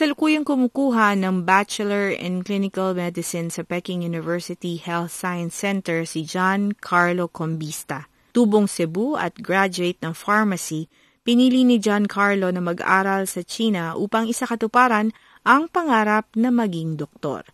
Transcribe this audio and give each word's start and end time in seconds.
Kasalukuyang 0.00 0.48
kumukuha 0.48 1.12
ng 1.12 1.44
Bachelor 1.44 2.08
in 2.08 2.40
Clinical 2.40 2.96
Medicine 2.96 3.52
sa 3.52 3.60
Peking 3.60 4.00
University 4.00 4.80
Health 4.80 5.12
Science 5.12 5.52
Center 5.52 6.08
si 6.08 6.24
John 6.24 6.72
Carlo 6.72 7.28
Combista. 7.28 8.08
Tubong 8.32 8.64
Cebu 8.64 9.20
at 9.20 9.36
graduate 9.44 10.00
ng 10.00 10.16
pharmacy, 10.16 10.88
pinili 11.20 11.68
ni 11.68 11.76
John 11.76 12.08
Carlo 12.08 12.48
na 12.48 12.64
mag-aral 12.64 13.28
sa 13.28 13.44
China 13.44 13.92
upang 13.92 14.24
isakatuparan 14.24 15.12
ang 15.44 15.68
pangarap 15.68 16.32
na 16.32 16.48
maging 16.48 16.96
doktor. 16.96 17.44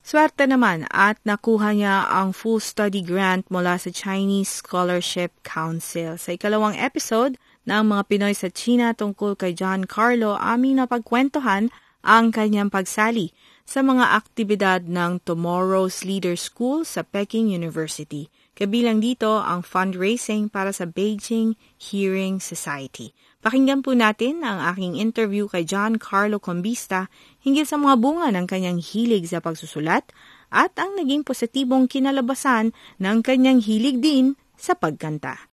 Swerte 0.00 0.48
naman 0.48 0.88
at 0.88 1.20
nakuha 1.28 1.76
niya 1.76 2.08
ang 2.08 2.32
full 2.32 2.64
study 2.64 3.04
grant 3.04 3.44
mula 3.52 3.76
sa 3.76 3.92
Chinese 3.92 4.64
Scholarship 4.64 5.36
Council. 5.44 6.16
Sa 6.16 6.32
ikalawang 6.32 6.80
episode, 6.80 7.36
ng 7.68 7.84
mga 7.92 8.02
Pinoy 8.08 8.32
sa 8.32 8.48
China 8.48 8.96
tungkol 8.96 9.36
kay 9.36 9.52
John 9.52 9.84
Carlo 9.84 10.32
aming 10.40 10.80
napagkwentuhan 10.80 11.68
ang 12.00 12.32
kanyang 12.32 12.72
pagsali 12.72 13.32
sa 13.68 13.86
mga 13.86 14.18
aktibidad 14.18 14.80
ng 14.88 15.22
Tomorrow's 15.22 16.02
Leader 16.02 16.34
School 16.34 16.82
sa 16.82 17.06
Peking 17.06 17.54
University. 17.54 18.26
Kabilang 18.56 18.98
dito 19.00 19.40
ang 19.40 19.62
fundraising 19.62 20.50
para 20.50 20.74
sa 20.74 20.84
Beijing 20.84 21.54
Hearing 21.78 22.42
Society. 22.42 23.14
Pakinggan 23.40 23.80
po 23.80 23.96
natin 23.96 24.44
ang 24.44 24.60
aking 24.74 25.00
interview 25.00 25.48
kay 25.48 25.64
John 25.64 25.96
Carlo 25.96 26.36
Combista 26.36 27.08
hinggil 27.40 27.64
sa 27.64 27.80
mga 27.80 27.96
bunga 27.96 28.28
ng 28.28 28.44
kanyang 28.44 28.80
hilig 28.84 29.32
sa 29.32 29.40
pagsusulat 29.40 30.12
at 30.52 30.76
ang 30.76 30.98
naging 30.98 31.24
positibong 31.24 31.88
kinalabasan 31.88 32.76
ng 33.00 33.16
kanyang 33.24 33.64
hilig 33.64 34.02
din 34.02 34.36
sa 34.60 34.76
pagkanta. 34.76 35.49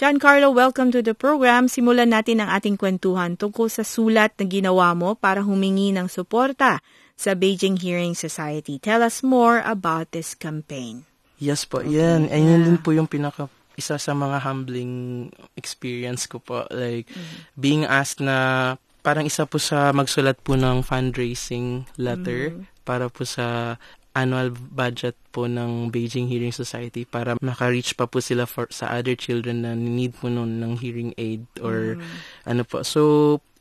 John 0.00 0.16
Carlo, 0.16 0.48
welcome 0.48 0.88
to 0.96 1.04
the 1.04 1.12
program. 1.12 1.68
Simulan 1.68 2.08
natin 2.16 2.40
ang 2.40 2.48
ating 2.56 2.80
kwentuhan 2.80 3.36
tungkol 3.36 3.68
sa 3.68 3.84
sulat 3.84 4.32
na 4.40 4.48
ginawa 4.48 4.96
mo 4.96 5.12
para 5.12 5.44
humingi 5.44 5.92
ng 5.92 6.08
suporta 6.08 6.80
sa 7.20 7.36
Beijing 7.36 7.76
Hearing 7.76 8.16
Society. 8.16 8.80
Tell 8.80 9.04
us 9.04 9.20
more 9.20 9.60
about 9.60 10.16
this 10.16 10.32
campaign. 10.32 11.04
Yes 11.36 11.68
po, 11.68 11.84
okay. 11.84 12.00
yan. 12.00 12.32
Ayun 12.32 12.48
yeah. 12.48 12.64
din 12.64 12.78
po 12.80 12.96
yung 12.96 13.12
pinaka 13.12 13.52
isa 13.76 14.00
sa 14.00 14.16
mga 14.16 14.40
humbling 14.40 15.28
experience 15.52 16.24
ko 16.24 16.40
po. 16.40 16.64
Like, 16.72 17.04
mm-hmm. 17.12 17.60
being 17.60 17.84
asked 17.84 18.24
na 18.24 18.80
parang 19.04 19.28
isa 19.28 19.44
po 19.44 19.60
sa 19.60 19.92
magsulat 19.92 20.40
po 20.40 20.56
ng 20.56 20.80
fundraising 20.80 21.84
letter 22.00 22.56
mm-hmm. 22.56 22.88
para 22.88 23.12
po 23.12 23.28
sa 23.28 23.76
annual 24.20 24.52
budget 24.52 25.16
po 25.32 25.48
ng 25.48 25.88
Beijing 25.88 26.28
Hearing 26.28 26.52
Society 26.52 27.08
para 27.08 27.40
maka-reach 27.40 27.96
pa 27.96 28.04
po 28.04 28.20
sila 28.20 28.44
for, 28.44 28.68
sa 28.68 28.92
other 28.92 29.16
children 29.16 29.64
na 29.64 29.72
need 29.72 30.12
po 30.12 30.28
nun 30.28 30.60
ng 30.60 30.76
hearing 30.76 31.16
aid 31.16 31.48
or 31.64 31.96
mm. 31.96 32.04
ano 32.44 32.62
po. 32.68 32.84
So, 32.84 33.00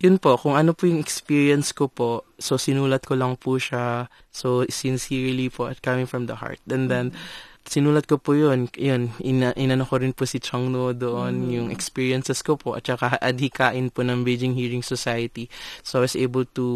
yun 0.03 0.19
po, 0.19 0.35
kung 0.35 0.59
ano 0.59 0.75
po 0.75 0.87
yung 0.87 0.99
experience 0.99 1.71
ko 1.71 1.87
po, 1.87 2.27
so 2.35 2.59
sinulat 2.59 3.07
ko 3.07 3.15
lang 3.15 3.39
po 3.39 3.55
siya, 3.55 4.11
so 4.31 4.67
sincerely 4.67 5.47
po 5.47 5.71
at 5.71 5.79
coming 5.79 6.07
from 6.07 6.27
the 6.27 6.35
heart. 6.35 6.59
And 6.67 6.91
then, 6.91 7.15
mm 7.15 7.47
sinulat 7.65 8.07
ko 8.07 8.17
po 8.21 8.37
yun. 8.37 8.69
Yun, 8.77 9.11
ina, 9.23 9.51
inano 9.57 9.83
ko 9.83 9.99
rin 9.99 10.15
po 10.15 10.23
si 10.23 10.39
Chong 10.39 10.71
No 10.71 10.93
doon, 10.95 11.47
mm. 11.47 11.51
yung 11.51 11.67
experiences 11.69 12.41
ko 12.45 12.55
po, 12.55 12.77
at 12.79 12.87
saka 12.87 13.19
adhikain 13.19 13.91
po 13.93 14.05
ng 14.05 14.23
Beijing 14.23 14.55
Hearing 14.55 14.85
Society. 14.85 15.51
So, 15.83 15.99
I 15.99 16.09
was 16.09 16.15
able 16.15 16.45
to 16.57 16.67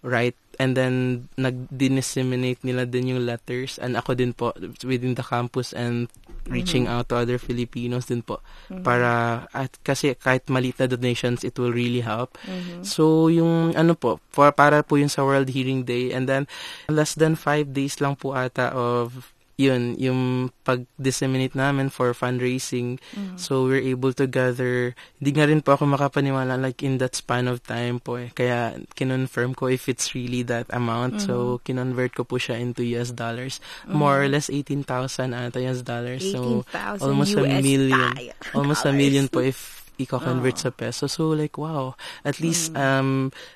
write 0.00 0.36
and 0.60 0.76
then 0.76 1.24
nag-disseminate 1.40 2.60
nila 2.60 2.84
din 2.84 3.16
yung 3.16 3.24
letters 3.24 3.80
and 3.80 3.96
ako 3.96 4.12
din 4.12 4.36
po 4.36 4.52
within 4.84 5.16
the 5.16 5.24
campus 5.24 5.72
and 5.72 6.12
reaching 6.52 6.84
mm-hmm. 6.84 7.00
out 7.00 7.08
to 7.08 7.16
other 7.16 7.40
Filipinos 7.40 8.12
din 8.12 8.20
po 8.20 8.44
mm-hmm. 8.68 8.84
para 8.84 9.44
at 9.56 9.72
kasi 9.80 10.12
kahit 10.20 10.44
maliit 10.52 10.76
na 10.76 10.84
donations 10.84 11.48
it 11.48 11.56
will 11.56 11.72
really 11.72 12.04
help 12.04 12.36
mm-hmm. 12.44 12.84
so 12.84 13.32
yung 13.32 13.72
ano 13.72 13.96
po 13.96 14.20
for, 14.28 14.52
para 14.52 14.84
po 14.84 15.00
yung 15.00 15.08
sa 15.08 15.24
World 15.24 15.48
Hearing 15.48 15.88
Day 15.88 16.12
and 16.12 16.28
then 16.28 16.44
less 16.92 17.16
than 17.16 17.40
five 17.40 17.72
days 17.72 17.96
lang 17.96 18.20
po 18.20 18.36
ata 18.36 18.68
of 18.76 19.32
yun, 19.60 20.00
yung 20.00 20.48
pag-disseminate 20.64 21.52
namin 21.52 21.92
for 21.92 22.16
fundraising. 22.16 22.96
Mm-hmm. 23.12 23.36
So, 23.36 23.68
we're 23.68 23.84
able 23.84 24.16
to 24.16 24.24
gather, 24.24 24.96
hindi 25.20 25.30
nga 25.36 25.44
rin 25.44 25.60
po 25.60 25.76
ako 25.76 25.84
makapaniwala 25.92 26.56
like 26.56 26.80
in 26.80 26.96
that 26.96 27.12
span 27.12 27.44
of 27.44 27.60
time 27.68 28.00
po 28.00 28.16
eh. 28.16 28.32
Kaya, 28.32 28.80
kinonfirm 28.96 29.52
ko 29.52 29.68
if 29.68 29.92
it's 29.92 30.16
really 30.16 30.40
that 30.48 30.64
amount. 30.72 31.20
Mm-hmm. 31.20 31.28
So, 31.28 31.60
kinonvert 31.60 32.16
ko 32.16 32.24
po 32.24 32.40
siya 32.40 32.56
into 32.56 32.80
US 32.96 33.12
dollars. 33.12 33.60
Mm-hmm. 33.84 34.00
More 34.00 34.24
or 34.24 34.28
less 34.32 34.48
18,000 34.48 35.36
ata 35.36 35.60
US 35.68 35.84
dollars. 35.84 36.24
So, 36.24 36.64
almost 37.04 37.36
US 37.36 37.44
a 37.44 37.60
million. 37.60 38.14
Dollars. 38.16 38.56
Almost 38.56 38.82
a 38.88 38.92
million 38.96 39.28
po 39.28 39.44
if 39.44 39.79
i-convert 40.00 40.56
oh. 40.56 40.62
sa 40.68 40.70
peso. 40.72 41.04
So 41.06 41.36
like 41.36 41.60
wow, 41.60 41.94
at 42.24 42.40
least 42.40 42.72
mm. 42.72 42.80
um 42.80 43.08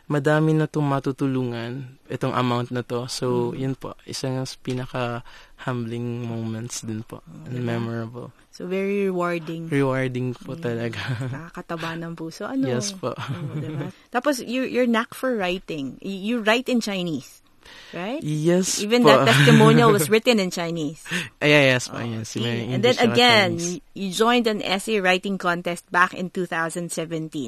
madami 0.09 0.56
na 0.56 0.69
tong 0.69 0.84
matutulungan 0.84 2.00
itong 2.09 2.37
amount 2.37 2.72
na 2.72 2.84
to. 2.84 3.09
So 3.09 3.53
mm. 3.53 3.60
yun 3.60 3.75
po, 3.77 3.97
isang 4.05 4.41
pinaka 4.60 5.25
humbling 5.65 6.28
moments 6.28 6.84
din 6.84 7.00
po 7.05 7.25
oh, 7.25 7.49
and 7.49 7.62
diba? 7.62 7.77
memorable. 7.77 8.28
So 8.55 8.66
very 8.71 9.10
rewarding. 9.10 9.69
Rewarding 9.69 10.34
po 10.37 10.55
yeah. 10.55 10.65
talaga. 10.65 11.00
Nakakataba 11.34 11.99
ng 12.00 12.12
puso. 12.15 12.49
Ano? 12.49 12.69
Yes 12.69 12.94
po. 12.94 13.12
oh, 13.16 13.56
diba? 13.59 13.93
Tapos 14.15 14.41
you 14.41 14.65
you're 14.65 14.88
knack 14.88 15.12
for 15.12 15.34
writing. 15.37 15.99
You 16.00 16.41
write 16.41 16.72
in 16.72 16.81
Chinese 16.81 17.44
right? 17.93 18.23
Yes 18.23 18.83
Even 18.83 19.03
po. 19.03 19.09
that 19.09 19.27
testimonial 19.33 19.93
was 19.93 20.09
written 20.11 20.41
in 20.41 20.51
Chinese. 20.51 21.03
Uh, 21.11 21.47
yeah, 21.47 21.75
yes. 21.75 21.91
Oh, 21.93 21.99
yes. 21.99 22.37
Okay. 22.37 22.73
And 22.73 22.83
then 22.83 22.99
again, 22.99 23.59
you 23.95 24.11
joined 24.11 24.47
an 24.47 24.63
essay 24.63 25.01
writing 25.01 25.39
contest 25.39 25.91
back 25.91 26.15
in 26.15 26.31
2017. 26.31 26.91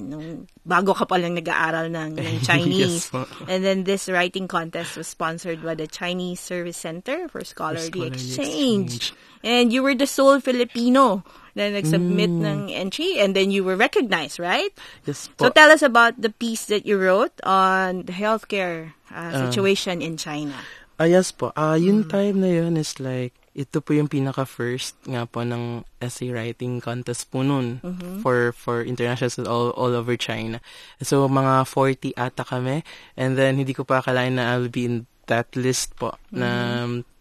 Nung 0.08 0.46
bago 0.66 0.94
ka 0.94 1.06
pa 1.06 1.16
lang 1.16 1.34
nag-aaral 1.34 1.90
ng, 1.90 2.18
ng 2.18 2.40
Chinese. 2.48 3.10
yes 3.12 3.26
and 3.46 3.62
then 3.64 3.84
this 3.84 4.08
writing 4.08 4.48
contest 4.48 4.96
was 4.96 5.06
sponsored 5.06 5.62
by 5.62 5.74
the 5.74 5.86
Chinese 5.86 6.40
Service 6.40 6.76
Center 6.76 7.28
for 7.28 7.44
Scholarly, 7.44 7.90
for 7.90 7.92
Scholarly 7.92 8.14
Exchange. 8.14 8.96
Exchange. 8.96 9.22
And 9.46 9.72
you 9.72 9.82
were 9.82 9.94
the 9.94 10.10
sole 10.10 10.40
Filipino 10.40 11.22
na 11.56 11.72
nag-submit 11.72 12.30
mm. 12.30 12.44
ng 12.44 12.60
entry 12.70 13.16
and 13.16 13.32
then 13.32 13.50
you 13.50 13.64
were 13.64 13.80
recognized, 13.80 14.36
right? 14.38 14.70
Yes 15.08 15.32
po. 15.32 15.46
So 15.46 15.50
tell 15.50 15.72
us 15.72 15.80
about 15.80 16.20
the 16.20 16.28
piece 16.28 16.66
that 16.68 16.84
you 16.84 17.00
wrote 17.00 17.32
on 17.46 18.04
the 18.04 18.12
healthcare 18.12 18.92
uh, 19.10 19.30
ah. 19.32 19.32
situation 19.48 20.00
uh, 20.02 20.06
in 20.06 20.14
China. 20.16 20.56
Ah, 20.96 21.04
yes 21.04 21.28
po. 21.28 21.52
Ah, 21.52 21.74
uh, 21.74 21.76
yung 21.76 22.08
mm. 22.08 22.10
time 22.10 22.36
na 22.40 22.48
yun 22.48 22.80
is 22.80 22.96
like, 22.96 23.36
ito 23.52 23.80
po 23.84 23.92
yung 23.92 24.08
pinaka-first 24.08 24.96
nga 25.08 25.28
po 25.28 25.44
ng 25.44 25.84
essay 26.00 26.32
writing 26.32 26.80
contest 26.80 27.28
po 27.32 27.40
noon 27.40 27.80
mm-hmm. 27.80 28.20
for 28.20 28.52
for 28.52 28.84
international 28.84 29.48
all, 29.48 29.72
all 29.76 29.92
over 29.92 30.16
China. 30.16 30.60
So, 31.00 31.24
mga 31.28 31.68
40 31.68 32.16
ata 32.16 32.44
kami. 32.44 32.84
And 33.16 33.36
then, 33.36 33.60
hindi 33.60 33.72
ko 33.72 33.84
pa 33.84 34.00
akalain 34.00 34.36
na 34.36 34.56
I'll 34.56 34.72
be 34.72 34.84
in 34.88 34.96
that 35.26 35.52
list 35.58 35.96
po 35.98 36.16
mm-hmm. 36.32 36.38
na 36.38 36.48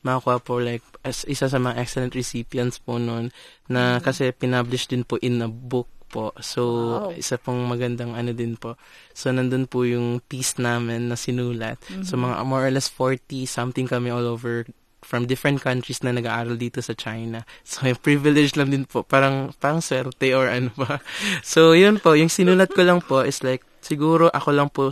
makakuha 0.06 0.38
po 0.46 0.62
like 0.62 0.85
as 1.02 1.25
isa 1.25 1.50
sa 1.50 1.57
mga 1.57 1.81
excellent 1.81 2.13
recipients 2.13 2.78
po 2.78 3.02
noon 3.02 3.34
na 3.66 3.97
mm-hmm. 3.97 4.06
kasi 4.06 4.29
pinublish 4.29 4.85
din 4.85 5.02
po 5.02 5.17
in 5.19 5.41
a 5.41 5.50
book 5.50 5.90
po. 6.15 6.31
So, 6.39 6.61
wow. 6.63 7.11
isa 7.11 7.35
pong 7.35 7.67
magandang 7.67 8.16
ano 8.16 8.31
din 8.31 8.55
po. 8.55 8.79
So, 9.11 9.35
nandun 9.35 9.67
po 9.67 9.84
yung 9.84 10.23
piece 10.31 10.55
namin 10.55 11.11
na 11.11 11.19
sinulat. 11.19 11.75
Mm-hmm. 11.91 12.07
So, 12.07 12.16
mga 12.16 12.47
more 12.47 12.63
or 12.63 12.72
less 12.72 12.87
40 12.87 13.43
something 13.43 13.91
kami 13.91 14.07
all 14.16 14.23
over 14.23 14.63
from 15.03 15.28
different 15.28 15.61
countries 15.61 16.01
na 16.01 16.16
nag-aaral 16.16 16.55
dito 16.55 16.79
sa 16.79 16.95
China. 16.95 17.43
So, 17.67 17.84
yung 17.84 17.99
privilege 17.99 18.55
lang 18.55 18.72
din 18.72 18.87
po. 18.87 19.03
Parang, 19.03 19.51
parang 19.59 19.84
swerte 19.84 20.31
or 20.31 20.47
ano 20.47 20.72
ba. 20.79 21.03
So, 21.43 21.75
yun 21.75 21.99
po. 21.99 22.16
Yung 22.16 22.31
sinulat 22.31 22.72
ko 22.72 22.87
lang 22.87 23.03
po 23.03 23.22
is 23.28 23.43
like, 23.43 23.67
siguro 23.85 24.34
ako 24.34 24.49
lang 24.49 24.70
po 24.73 24.90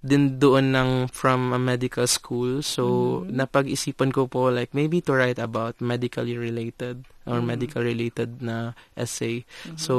din 0.00 0.40
doon 0.40 0.72
ng 0.72 0.90
from 1.12 1.52
a 1.52 1.60
medical 1.60 2.08
school. 2.08 2.64
So, 2.64 2.84
mm-hmm. 3.20 3.36
napag-isipan 3.36 4.16
ko 4.16 4.24
po 4.24 4.48
like 4.48 4.72
maybe 4.72 5.04
to 5.04 5.12
write 5.12 5.36
about 5.36 5.76
medically 5.84 6.40
related 6.40 7.04
or 7.28 7.36
mm-hmm. 7.36 7.52
medical 7.52 7.84
related 7.84 8.40
na 8.40 8.72
essay. 8.96 9.44
Mm-hmm. 9.44 9.76
So, 9.76 9.92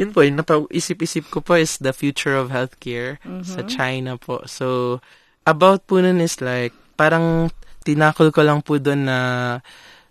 yun 0.00 0.16
po, 0.16 0.24
yung 0.24 0.40
napag-isip-isip 0.40 1.28
ko 1.28 1.44
po 1.44 1.60
is 1.60 1.76
the 1.76 1.92
future 1.92 2.32
of 2.32 2.48
healthcare 2.48 3.20
mm-hmm. 3.20 3.44
sa 3.44 3.60
China 3.68 4.16
po. 4.16 4.48
So, 4.48 4.98
about 5.44 5.84
po 5.84 6.00
nun 6.00 6.24
is 6.24 6.40
like, 6.40 6.72
parang 6.96 7.52
tinakol 7.84 8.32
ko 8.32 8.40
lang 8.40 8.64
po 8.64 8.80
doon 8.80 9.04
na 9.12 9.18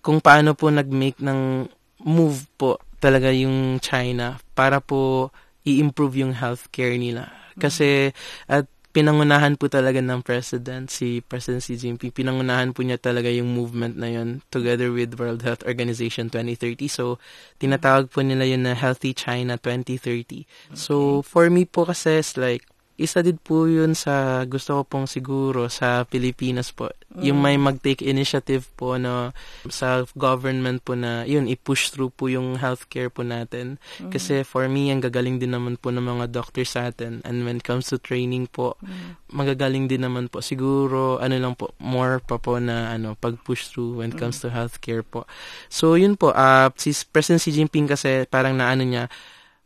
kung 0.06 0.22
paano 0.22 0.54
po 0.54 0.70
nag-make 0.70 1.18
ng 1.18 1.66
move 2.06 2.46
po 2.54 2.78
talaga 3.02 3.34
yung 3.34 3.82
China 3.82 4.38
para 4.54 4.78
po 4.78 5.34
i-improve 5.66 6.22
yung 6.22 6.38
healthcare 6.38 7.02
nila. 7.02 7.43
Kasi 7.58 8.14
at 8.50 8.66
pinangunahan 8.94 9.58
po 9.58 9.66
talaga 9.74 9.98
ng 9.98 10.22
president, 10.22 10.86
si 10.94 11.26
President 11.26 11.66
Xi 11.66 11.82
Jinping, 11.82 12.14
pinangunahan 12.14 12.78
po 12.78 12.86
niya 12.86 13.02
talaga 13.02 13.26
yung 13.26 13.50
movement 13.50 13.98
na 13.98 14.14
yun 14.14 14.46
together 14.54 14.94
with 14.94 15.18
World 15.18 15.42
Health 15.42 15.66
Organization 15.66 16.30
2030. 16.30 16.86
So, 16.94 17.18
tinatawag 17.58 18.14
po 18.14 18.22
nila 18.22 18.46
yun 18.46 18.70
na 18.70 18.78
Healthy 18.78 19.18
China 19.18 19.58
2030. 19.58 20.46
Okay. 20.46 20.46
So, 20.78 21.26
for 21.26 21.50
me 21.50 21.66
po 21.66 21.90
kasi 21.90 22.22
is 22.22 22.38
like, 22.38 22.70
isa 23.04 23.20
din 23.20 23.36
po 23.36 23.68
yun 23.68 23.92
sa 23.92 24.48
gusto 24.48 24.80
ko 24.80 24.82
pong 24.88 25.08
siguro 25.12 25.68
sa 25.68 26.08
Pilipinas 26.08 26.72
po. 26.72 26.88
Mm. 27.12 27.22
Yung 27.28 27.40
may 27.44 27.60
mag-take 27.60 28.00
initiative 28.00 28.72
po 28.80 28.96
na 28.96 29.36
sa 29.68 30.08
government 30.16 30.80
po 30.88 30.96
na 30.96 31.28
yun, 31.28 31.52
i-push 31.52 31.92
through 31.92 32.16
po 32.16 32.32
yung 32.32 32.56
healthcare 32.56 33.12
po 33.12 33.28
natin. 33.28 33.76
Mm. 34.00 34.16
Kasi 34.16 34.48
for 34.48 34.72
me, 34.72 34.88
ang 34.88 35.04
gagaling 35.04 35.44
din 35.44 35.52
naman 35.52 35.76
po 35.76 35.92
ng 35.92 36.02
mga 36.02 36.32
doctors 36.32 36.80
sa 36.80 36.88
atin. 36.88 37.20
And 37.28 37.44
when 37.44 37.60
it 37.60 37.68
comes 37.68 37.92
to 37.92 38.00
training 38.00 38.48
po, 38.48 38.80
mm. 38.80 39.36
magagaling 39.36 39.92
din 39.92 40.08
naman 40.08 40.32
po. 40.32 40.40
Siguro, 40.40 41.20
ano 41.20 41.36
lang 41.36 41.60
po, 41.60 41.76
more 41.84 42.24
pa 42.24 42.40
po 42.40 42.58
na 42.58 42.96
ano, 42.96 43.20
pag-push 43.20 43.70
through 43.76 44.00
when 44.00 44.16
it 44.16 44.18
comes 44.18 44.40
mm. 44.40 44.48
to 44.48 44.56
healthcare 44.56 45.04
po. 45.04 45.28
So, 45.68 46.00
yun 46.00 46.16
po, 46.16 46.32
uh, 46.32 46.72
si 46.80 46.96
President 47.12 47.44
Xi 47.44 47.52
Jinping 47.52 47.92
kasi 47.92 48.24
parang 48.32 48.56
naano 48.56 48.88
niya, 48.88 49.12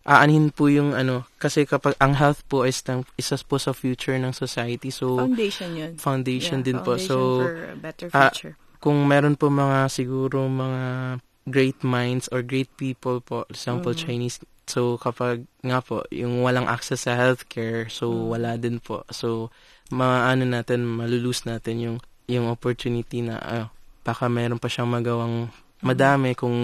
aanhin 0.08 0.56
po 0.56 0.72
yung 0.72 0.96
ano, 0.96 1.28
kasi 1.36 1.68
kapag 1.68 2.00
ang 2.00 2.16
health 2.16 2.48
po 2.48 2.64
is 2.64 2.80
tang, 2.80 3.04
isa 3.20 3.36
po 3.44 3.60
sa 3.60 3.76
future 3.76 4.16
ng 4.16 4.32
society. 4.32 4.88
So, 4.88 5.20
foundation 5.20 5.76
yun. 5.76 5.92
Foundation 6.00 6.64
yeah, 6.64 6.68
din 6.72 6.80
foundation 6.80 7.04
po. 7.04 7.12
So, 7.12 7.16
for 7.44 7.56
a 7.68 7.76
better 7.76 8.08
future. 8.08 8.56
Uh, 8.56 8.80
kung 8.80 9.04
meron 9.04 9.36
po 9.36 9.52
mga 9.52 9.92
siguro 9.92 10.48
mga 10.48 11.20
great 11.52 11.84
minds 11.84 12.32
or 12.32 12.40
great 12.40 12.72
people 12.80 13.20
po, 13.20 13.44
example 13.52 13.92
mm. 13.92 14.00
Chinese, 14.00 14.40
so 14.64 14.96
kapag 14.96 15.44
nga 15.60 15.84
po, 15.84 16.08
yung 16.08 16.40
walang 16.40 16.72
access 16.72 17.04
sa 17.04 17.20
healthcare, 17.20 17.92
so 17.92 18.08
mm. 18.08 18.24
wala 18.32 18.52
din 18.56 18.80
po. 18.80 19.04
So, 19.12 19.52
maano 19.92 20.48
natin, 20.48 20.88
malulus 20.88 21.44
natin 21.44 21.84
yung 21.84 21.98
yung 22.28 22.48
opportunity 22.52 23.24
na 23.24 23.40
uh, 23.40 23.68
baka 24.04 24.28
meron 24.28 24.60
pa 24.60 24.68
siyang 24.68 24.92
magawang 24.92 25.52
madami 25.84 26.32
mm. 26.32 26.38
kung 26.40 26.58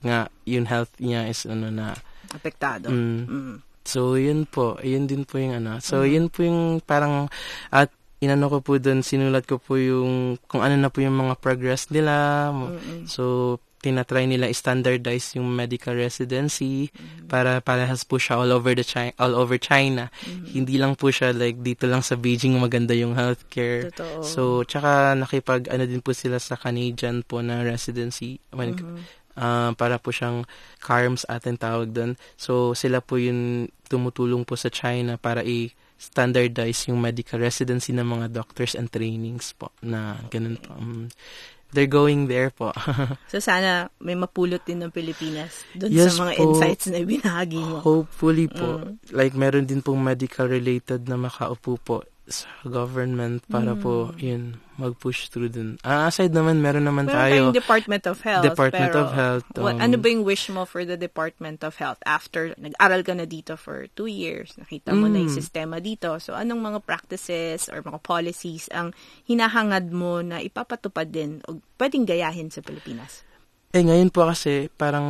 nga 0.00 0.32
yung 0.48 0.64
health 0.64 0.92
niya 0.96 1.28
is 1.28 1.44
ano 1.44 1.68
na 1.68 1.92
apektado. 2.32 2.88
Mm. 2.90 3.26
Mm. 3.26 3.56
So, 3.84 4.14
yun 4.14 4.46
po. 4.46 4.76
Yun 4.84 5.08
din 5.10 5.24
po 5.24 5.40
yung 5.40 5.58
ano. 5.64 5.80
So, 5.82 6.04
mm. 6.04 6.08
yun 6.08 6.26
po 6.30 6.46
yung 6.46 6.84
parang, 6.84 7.26
at 7.72 7.90
inano 8.20 8.52
ko 8.52 8.58
po 8.60 8.72
doon, 8.76 9.00
sinulat 9.00 9.48
ko 9.48 9.56
po 9.56 9.80
yung, 9.80 10.36
kung 10.46 10.60
ano 10.60 10.76
na 10.76 10.92
po 10.92 11.00
yung 11.00 11.16
mga 11.16 11.34
progress 11.40 11.88
nila. 11.88 12.48
Mm-mm. 12.52 13.08
So, 13.08 13.58
tinatry 13.80 14.28
nila 14.28 14.52
standardize 14.52 15.32
yung 15.40 15.48
medical 15.48 15.96
residency 15.96 16.92
mm-hmm. 16.92 17.32
para 17.32 17.64
parehas 17.64 18.04
po 18.04 18.20
siya 18.20 18.36
all 18.36 18.52
over 18.52 18.76
the 18.76 18.84
China, 18.84 19.12
all 19.16 19.32
over 19.32 19.56
China. 19.56 20.12
Mm-hmm. 20.20 20.46
Hindi 20.52 20.74
lang 20.76 20.92
po 21.00 21.08
siya 21.08 21.32
like 21.32 21.64
dito 21.64 21.88
lang 21.88 22.04
sa 22.04 22.20
Beijing 22.20 22.60
maganda 22.60 22.92
yung 22.92 23.16
healthcare. 23.16 23.88
Totoo. 23.88 24.20
So 24.20 24.40
tsaka 24.68 25.16
nakipag 25.16 25.72
ano 25.72 25.88
din 25.88 26.04
po 26.04 26.12
sila 26.12 26.36
sa 26.36 26.60
Canadian 26.60 27.24
po 27.24 27.40
na 27.40 27.64
residency 27.64 28.36
when 28.52 28.76
mm-hmm 28.76 29.19
uh, 29.36 29.70
para 29.76 30.00
po 30.00 30.10
siyang 30.10 30.46
CARMS 30.82 31.26
atin 31.28 31.60
tawag 31.60 31.92
doon. 31.92 32.14
So, 32.34 32.72
sila 32.72 33.04
po 33.04 33.20
yung 33.20 33.70
tumutulong 33.90 34.46
po 34.46 34.54
sa 34.54 34.70
China 34.70 35.18
para 35.18 35.42
i-standardize 35.42 36.88
yung 36.88 37.02
medical 37.02 37.42
residency 37.42 37.90
ng 37.94 38.06
mga 38.06 38.26
doctors 38.32 38.78
and 38.78 38.88
trainings 38.90 39.52
po 39.54 39.74
na 39.82 40.18
ganun 40.30 40.56
po. 40.58 40.72
Um, 40.78 41.10
they're 41.74 41.90
going 41.90 42.26
there 42.26 42.50
po. 42.50 42.74
so, 43.30 43.38
sana 43.38 43.90
may 44.02 44.18
mapulot 44.18 44.62
din 44.66 44.82
ng 44.82 44.90
Pilipinas 44.94 45.66
doon 45.74 45.90
yes, 45.90 46.14
sa 46.14 46.26
mga 46.26 46.32
po, 46.38 46.42
insights 46.50 46.86
na 46.90 46.98
ibinahagi 47.02 47.62
mo. 47.62 47.78
Hopefully 47.82 48.50
po. 48.50 48.82
Mm. 48.82 48.94
Like, 49.14 49.34
meron 49.38 49.66
din 49.66 49.82
pong 49.82 50.02
medical 50.02 50.50
related 50.50 51.06
na 51.06 51.18
makaupo 51.18 51.78
po 51.78 52.02
sa 52.30 52.46
government 52.62 53.42
para 53.50 53.74
mm. 53.74 53.80
po, 53.82 54.14
yun, 54.16 54.56
mag-push 54.78 55.28
through 55.28 55.50
dun. 55.50 55.76
Ah, 55.82 56.08
aside 56.08 56.32
naman, 56.32 56.62
meron 56.62 56.86
naman 56.86 57.10
meron 57.10 57.18
tayo. 57.18 57.42
Department 57.52 58.06
of 58.06 58.22
Health. 58.22 58.46
Department 58.46 58.90
pero 58.94 59.02
of 59.04 59.10
Health. 59.12 59.46
Um, 59.58 59.62
what, 59.66 59.76
ano 59.82 59.96
ba 59.98 60.06
yung 60.08 60.24
wish 60.24 60.48
mo 60.48 60.64
for 60.64 60.86
the 60.86 60.96
Department 60.96 61.60
of 61.66 61.76
Health 61.76 62.00
after 62.08 62.56
nag-aral 62.56 63.02
ka 63.04 63.12
na 63.12 63.28
dito 63.28 63.58
for 63.58 63.90
two 63.92 64.08
years, 64.08 64.56
nakita 64.56 64.96
mo 64.96 65.10
mm. 65.10 65.12
na 65.12 65.18
yung 65.26 65.34
mm. 65.34 65.40
sistema 65.42 65.76
dito. 65.82 66.16
So, 66.22 66.32
anong 66.32 66.62
mga 66.62 66.78
practices 66.86 67.68
or 67.68 67.82
mga 67.84 68.00
policies 68.00 68.70
ang 68.72 68.96
hinahangad 69.28 69.92
mo 69.92 70.24
na 70.24 70.40
ipapatupad 70.40 71.10
din 71.10 71.44
o 71.50 71.60
pwedeng 71.76 72.08
gayahin 72.08 72.48
sa 72.48 72.64
Pilipinas? 72.64 73.26
Eh, 73.70 73.84
ngayon 73.84 74.10
po 74.10 74.26
kasi, 74.26 74.66
parang 74.72 75.06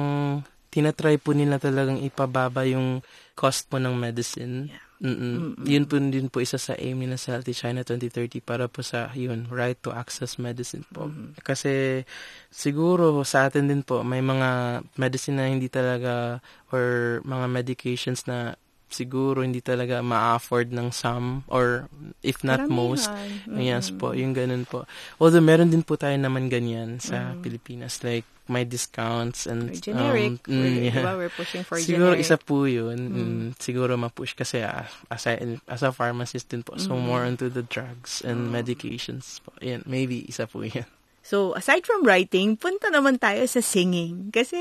tinatry 0.71 1.19
po 1.19 1.35
nila 1.35 1.59
talagang 1.59 1.99
ipababa 2.01 2.63
yung 2.65 3.03
cost 3.35 3.67
po 3.73 3.81
ng 3.81 3.97
medicine. 3.97 4.71
Yeah. 4.71 4.90
Mm-mm. 5.01 5.57
Mm-mm. 5.57 5.65
Yun 5.65 5.85
po 5.89 5.97
din 5.97 6.29
po 6.29 6.45
isa 6.45 6.61
sa 6.61 6.77
aim 6.77 7.01
nila 7.01 7.17
sa 7.17 7.33
Healthy 7.37 7.57
China 7.57 7.81
2030 7.81 8.45
para 8.45 8.69
po 8.69 8.85
sa 8.85 9.09
yun, 9.17 9.49
right 9.49 9.81
to 9.81 9.89
access 9.97 10.37
medicine 10.37 10.85
po. 10.93 11.09
Mm-hmm. 11.09 11.41
Kasi 11.41 12.05
siguro 12.53 13.17
sa 13.25 13.49
atin 13.49 13.65
din 13.73 13.81
po 13.81 14.05
may 14.05 14.21
mga 14.21 14.85
medicine 15.01 15.41
na 15.41 15.49
hindi 15.49 15.73
talaga 15.73 16.45
or 16.69 17.19
mga 17.25 17.47
medications 17.49 18.29
na 18.29 18.61
siguro 18.91 19.41
hindi 19.47 19.63
talaga 19.63 20.03
ma-afford 20.03 20.75
ng 20.75 20.91
some 20.91 21.47
or 21.47 21.89
if 22.21 22.43
not 22.43 22.67
Maramihan. 22.67 22.75
most. 22.75 23.09
Mm-hmm. 23.11 23.59
Yes 23.63 23.89
po, 23.95 24.13
yung 24.13 24.35
ganun 24.35 24.67
po. 24.67 24.85
Although 25.23 25.43
meron 25.43 25.71
din 25.71 25.87
po 25.87 25.95
tayo 25.97 26.19
naman 26.19 26.51
ganyan 26.51 26.99
sa 26.99 27.33
mm-hmm. 27.33 27.43
Pilipinas 27.43 28.03
like 28.03 28.27
may 28.51 28.67
discounts 28.67 29.47
and 29.47 29.71
or 29.71 29.79
generic. 29.79 30.43
Um, 30.51 30.59
mm, 30.59 30.91
yeah. 30.91 30.99
diba, 30.99 31.15
we're 31.15 31.31
pushing 31.31 31.63
for 31.63 31.79
siguro 31.79 32.19
generic. 32.19 32.27
isa 32.27 32.37
po 32.37 32.67
yun. 32.67 32.99
Mm. 32.99 33.15
Mm, 33.15 33.47
siguro 33.63 33.95
ma-push 33.95 34.35
kasi 34.35 34.67
uh, 34.67 34.91
as, 35.07 35.31
a, 35.31 35.39
as 35.71 35.87
a 35.87 35.95
pharmacist 35.95 36.51
din 36.51 36.67
po. 36.67 36.75
So 36.77 36.99
mm. 36.99 37.07
more 37.07 37.23
into 37.23 37.47
the 37.47 37.63
drugs 37.63 38.21
and 38.27 38.51
mm. 38.51 38.59
medications 38.59 39.39
po. 39.47 39.55
Yan, 39.63 39.87
maybe 39.87 40.27
isa 40.27 40.51
po 40.51 40.67
yan. 40.67 40.91
So, 41.31 41.55
aside 41.55 41.87
from 41.87 42.03
writing, 42.03 42.59
punta 42.59 42.91
naman 42.91 43.23
tayo 43.23 43.47
sa 43.47 43.63
singing. 43.63 44.35
Kasi 44.35 44.59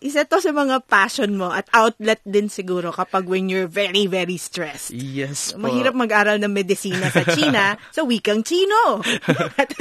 isa 0.00 0.24
to 0.24 0.40
sa 0.40 0.48
mga 0.48 0.88
passion 0.88 1.36
mo 1.36 1.52
at 1.52 1.68
outlet 1.76 2.24
din 2.24 2.48
siguro 2.48 2.88
kapag 2.88 3.28
when 3.28 3.52
you're 3.52 3.68
very, 3.68 4.08
very 4.08 4.40
stressed. 4.40 4.96
Yes 4.96 5.52
po. 5.52 5.68
Mahirap 5.68 5.92
mag-aral 5.92 6.40
ng 6.40 6.48
medisina 6.48 7.12
sa 7.12 7.20
China 7.28 7.76
sa 7.96 8.00
wikang 8.08 8.40
Chino. 8.40 9.04
at, 9.60 9.76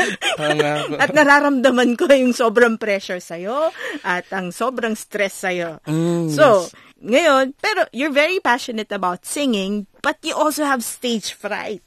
at 0.99 1.09
nararamdaman 1.15 1.95
ko 1.95 2.11
yung 2.11 2.35
sobrang 2.35 2.75
pressure 2.75 3.23
sa'yo 3.23 3.71
at 4.03 4.27
ang 4.35 4.51
sobrang 4.51 4.99
stress 4.99 5.47
sa'yo. 5.47 5.79
Mm, 5.87 6.35
so, 6.35 6.67
yes. 6.67 6.75
ngayon, 6.99 7.55
pero 7.63 7.87
you're 7.95 8.11
very 8.11 8.43
passionate 8.43 8.91
about 8.91 9.23
singing, 9.23 9.87
but 10.03 10.19
you 10.27 10.35
also 10.35 10.67
have 10.67 10.83
stage 10.83 11.31
fright. 11.31 11.79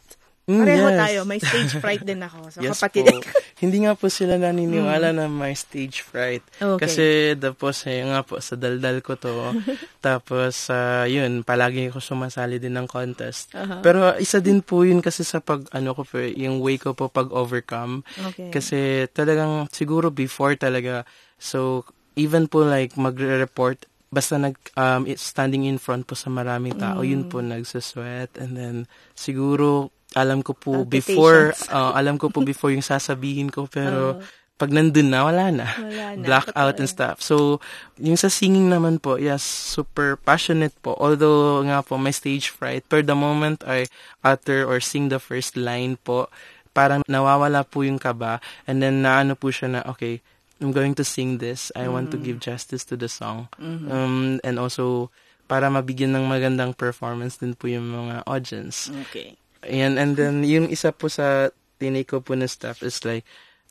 Mm, 0.43 0.59
Pareho 0.67 0.89
yes. 0.91 0.99
tayo, 0.99 1.19
may 1.23 1.39
stage 1.39 1.73
fright 1.79 2.03
din 2.11 2.19
ako. 2.19 2.51
So 2.51 2.59
yes 2.67 2.75
kapatid. 2.75 3.15
Po. 3.15 3.23
Hindi 3.63 3.87
nga 3.87 3.95
po 3.95 4.11
sila 4.11 4.35
naniniwala 4.43 5.15
mm. 5.15 5.17
na 5.23 5.27
may 5.31 5.55
stage 5.55 6.03
fright. 6.03 6.43
Okay. 6.59 6.81
Kasi 6.83 7.05
tapos 7.39 7.87
eh, 7.87 8.03
nga 8.03 8.27
po 8.27 8.43
sa 8.43 8.59
daldal 8.59 8.99
ko 9.07 9.15
to. 9.15 9.55
tapos 10.07 10.67
uh, 10.75 11.07
yun, 11.07 11.47
palagi 11.47 11.95
ko 11.95 12.03
sumasali 12.03 12.59
din 12.59 12.75
ng 12.75 12.91
contest. 12.91 13.55
Uh-huh. 13.55 13.87
Pero 13.87 14.19
isa 14.19 14.43
din 14.43 14.67
po 14.67 14.83
yun 14.83 14.99
kasi 14.99 15.23
sa 15.23 15.39
pag 15.39 15.63
ano 15.71 15.95
ko 15.95 16.03
po, 16.03 16.19
yung 16.19 16.59
way 16.59 16.75
ko 16.75 16.91
po 16.91 17.07
pag 17.07 17.31
overcome. 17.31 18.03
Okay. 18.35 18.51
Kasi 18.51 19.07
talagang 19.15 19.71
siguro 19.71 20.11
before 20.11 20.59
talaga 20.59 21.07
so 21.39 21.87
even 22.19 22.51
po 22.51 22.67
like 22.67 22.99
magre-report 22.99 23.87
basta 24.13 24.37
nag 24.37 24.61
um, 24.77 25.09
standing 25.17 25.65
in 25.65 25.81
front 25.81 26.05
po 26.05 26.13
sa 26.13 26.29
maraming 26.29 26.77
tao, 26.77 27.01
mm. 27.01 27.09
yun 27.09 27.25
po 27.33 27.41
nagsasweat 27.41 28.37
and 28.37 28.61
then 28.61 28.77
siguro 29.17 29.89
alam 30.13 30.45
ko 30.45 30.53
po 30.53 30.85
before, 30.85 31.57
uh, 31.73 31.93
alam 31.97 32.17
ko 32.21 32.29
po 32.29 32.45
before 32.53 32.73
yung 32.73 32.85
sasabihin 32.85 33.49
ko, 33.49 33.69
pero 33.69 34.19
uh, 34.19 34.41
pag 34.63 34.71
nandun 34.71 35.11
na, 35.11 35.27
wala 35.27 35.51
na. 35.51 35.67
Wala 35.75 36.07
na. 36.15 36.23
Blackout 36.23 36.79
and 36.79 36.87
stuff. 36.87 37.19
So, 37.19 37.59
yung 37.99 38.15
sa 38.15 38.31
singing 38.31 38.71
naman 38.71 39.03
po, 39.03 39.19
yes, 39.19 39.43
super 39.43 40.15
passionate 40.15 40.71
po. 40.87 40.95
Although 41.03 41.67
nga 41.67 41.83
po, 41.83 41.99
may 41.99 42.15
stage 42.15 42.55
fright. 42.55 42.87
Per 42.87 43.03
the 43.03 43.19
moment 43.19 43.67
I 43.67 43.91
utter 44.23 44.63
or 44.63 44.79
sing 44.79 45.11
the 45.11 45.19
first 45.19 45.59
line 45.59 45.99
po, 45.99 46.31
parang 46.71 47.03
nawawala 47.11 47.67
po 47.67 47.83
yung 47.83 47.99
kaba. 47.99 48.39
And 48.63 48.79
then, 48.79 49.03
naano 49.03 49.35
po 49.35 49.51
siya 49.51 49.67
na, 49.67 49.81
okay, 49.91 50.23
I'm 50.63 50.71
going 50.71 50.95
to 50.95 51.03
sing 51.03 51.43
this. 51.43 51.75
I 51.75 51.91
mm-hmm. 51.91 51.93
want 51.99 52.09
to 52.15 52.19
mm. 52.23 52.25
give 52.31 52.39
justice 52.39 52.87
to 52.87 52.95
the 52.95 53.11
song. 53.11 53.51
Mm-hmm. 53.59 53.91
Um, 53.91 54.39
and 54.47 54.63
also, 54.63 55.11
para 55.51 55.67
mabigyan 55.75 56.15
ng 56.15 56.31
magandang 56.31 56.79
performance 56.79 57.43
din 57.43 57.59
po 57.59 57.67
yung 57.67 57.91
mga 57.91 58.23
audience. 58.31 58.95
Okay. 59.11 59.42
Ayan, 59.63 59.99
and 59.99 60.19
then, 60.19 60.43
yung 60.43 60.67
isa 60.69 60.91
po 60.91 61.07
sa 61.07 61.51
tinake 61.79 62.11
ko 62.11 62.19
po 62.23 62.35
na 62.35 62.51
stuff 62.51 62.83
is 62.83 63.03
like, 63.07 63.23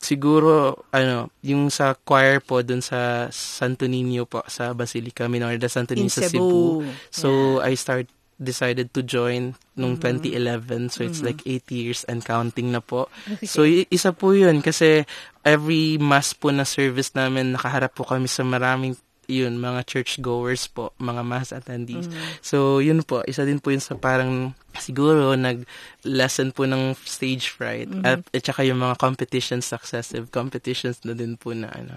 siguro, 0.02 0.82
ano, 0.92 1.30
yung 1.46 1.70
sa 1.70 1.94
choir 1.94 2.42
po 2.42 2.66
dun 2.66 2.82
sa 2.82 3.30
Santo 3.30 3.86
Niño 3.86 4.26
po, 4.26 4.42
sa 4.50 4.74
Basilica 4.74 5.30
Minor 5.30 5.56
de 5.62 5.70
Santo 5.70 5.94
Niño 5.94 6.10
sa 6.12 6.26
Cebu. 6.26 6.82
So, 7.14 7.60
yeah. 7.62 7.72
I 7.72 7.74
start 7.78 8.10
decided 8.42 8.90
to 8.90 9.06
join 9.06 9.54
nung 9.78 10.02
mm-hmm. 10.02 10.26
2011. 10.26 10.90
So, 10.90 11.06
it's 11.06 11.22
mm-hmm. 11.22 11.30
like 11.30 11.42
8 11.46 11.70
years 11.70 12.02
and 12.10 12.26
counting 12.26 12.74
na 12.74 12.82
po. 12.82 13.06
Okay. 13.38 13.46
So, 13.46 13.62
isa 13.68 14.12
po 14.18 14.34
yun 14.34 14.66
kasi 14.66 15.06
every 15.46 16.02
mass 16.02 16.34
po 16.34 16.50
na 16.50 16.66
service 16.66 17.14
namin, 17.14 17.54
nakaharap 17.54 17.94
po 17.94 18.02
kami 18.02 18.26
sa 18.26 18.42
maraming 18.42 18.98
yun, 19.32 19.64
mga 19.64 19.88
church 19.88 20.20
goers 20.20 20.68
po, 20.68 20.92
mga 21.00 21.24
mass 21.24 21.56
attendees. 21.56 22.12
So, 22.44 22.84
yun 22.84 23.08
po, 23.08 23.24
isa 23.24 23.48
din 23.48 23.64
po 23.64 23.72
yun 23.72 23.80
sa 23.80 23.96
parang 23.96 24.52
siguro 24.76 25.34
nag-lesson 25.40 26.52
po 26.52 26.68
ng 26.68 27.00
stage 27.08 27.56
fright 27.56 27.88
at, 28.04 28.28
at 28.28 28.44
saka 28.44 28.68
yung 28.68 28.84
mga 28.84 29.00
competitions, 29.00 29.64
successive 29.64 30.28
competitions 30.30 31.00
na 31.08 31.16
din 31.16 31.40
po 31.40 31.56
na 31.56 31.72
ano. 31.72 31.96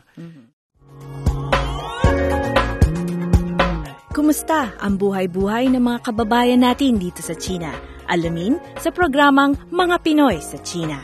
Kumusta 4.15 4.79
ang 4.79 4.95
buhay-buhay 4.95 5.75
ng 5.75 5.83
mga 5.83 5.99
kababayan 6.07 6.63
natin 6.63 7.03
dito 7.03 7.19
sa 7.19 7.35
China? 7.35 7.75
Alamin 8.07 8.63
sa 8.79 8.95
programang 8.95 9.59
Mga 9.75 9.97
Pinoy 10.07 10.39
sa 10.39 10.55
China. 10.63 11.03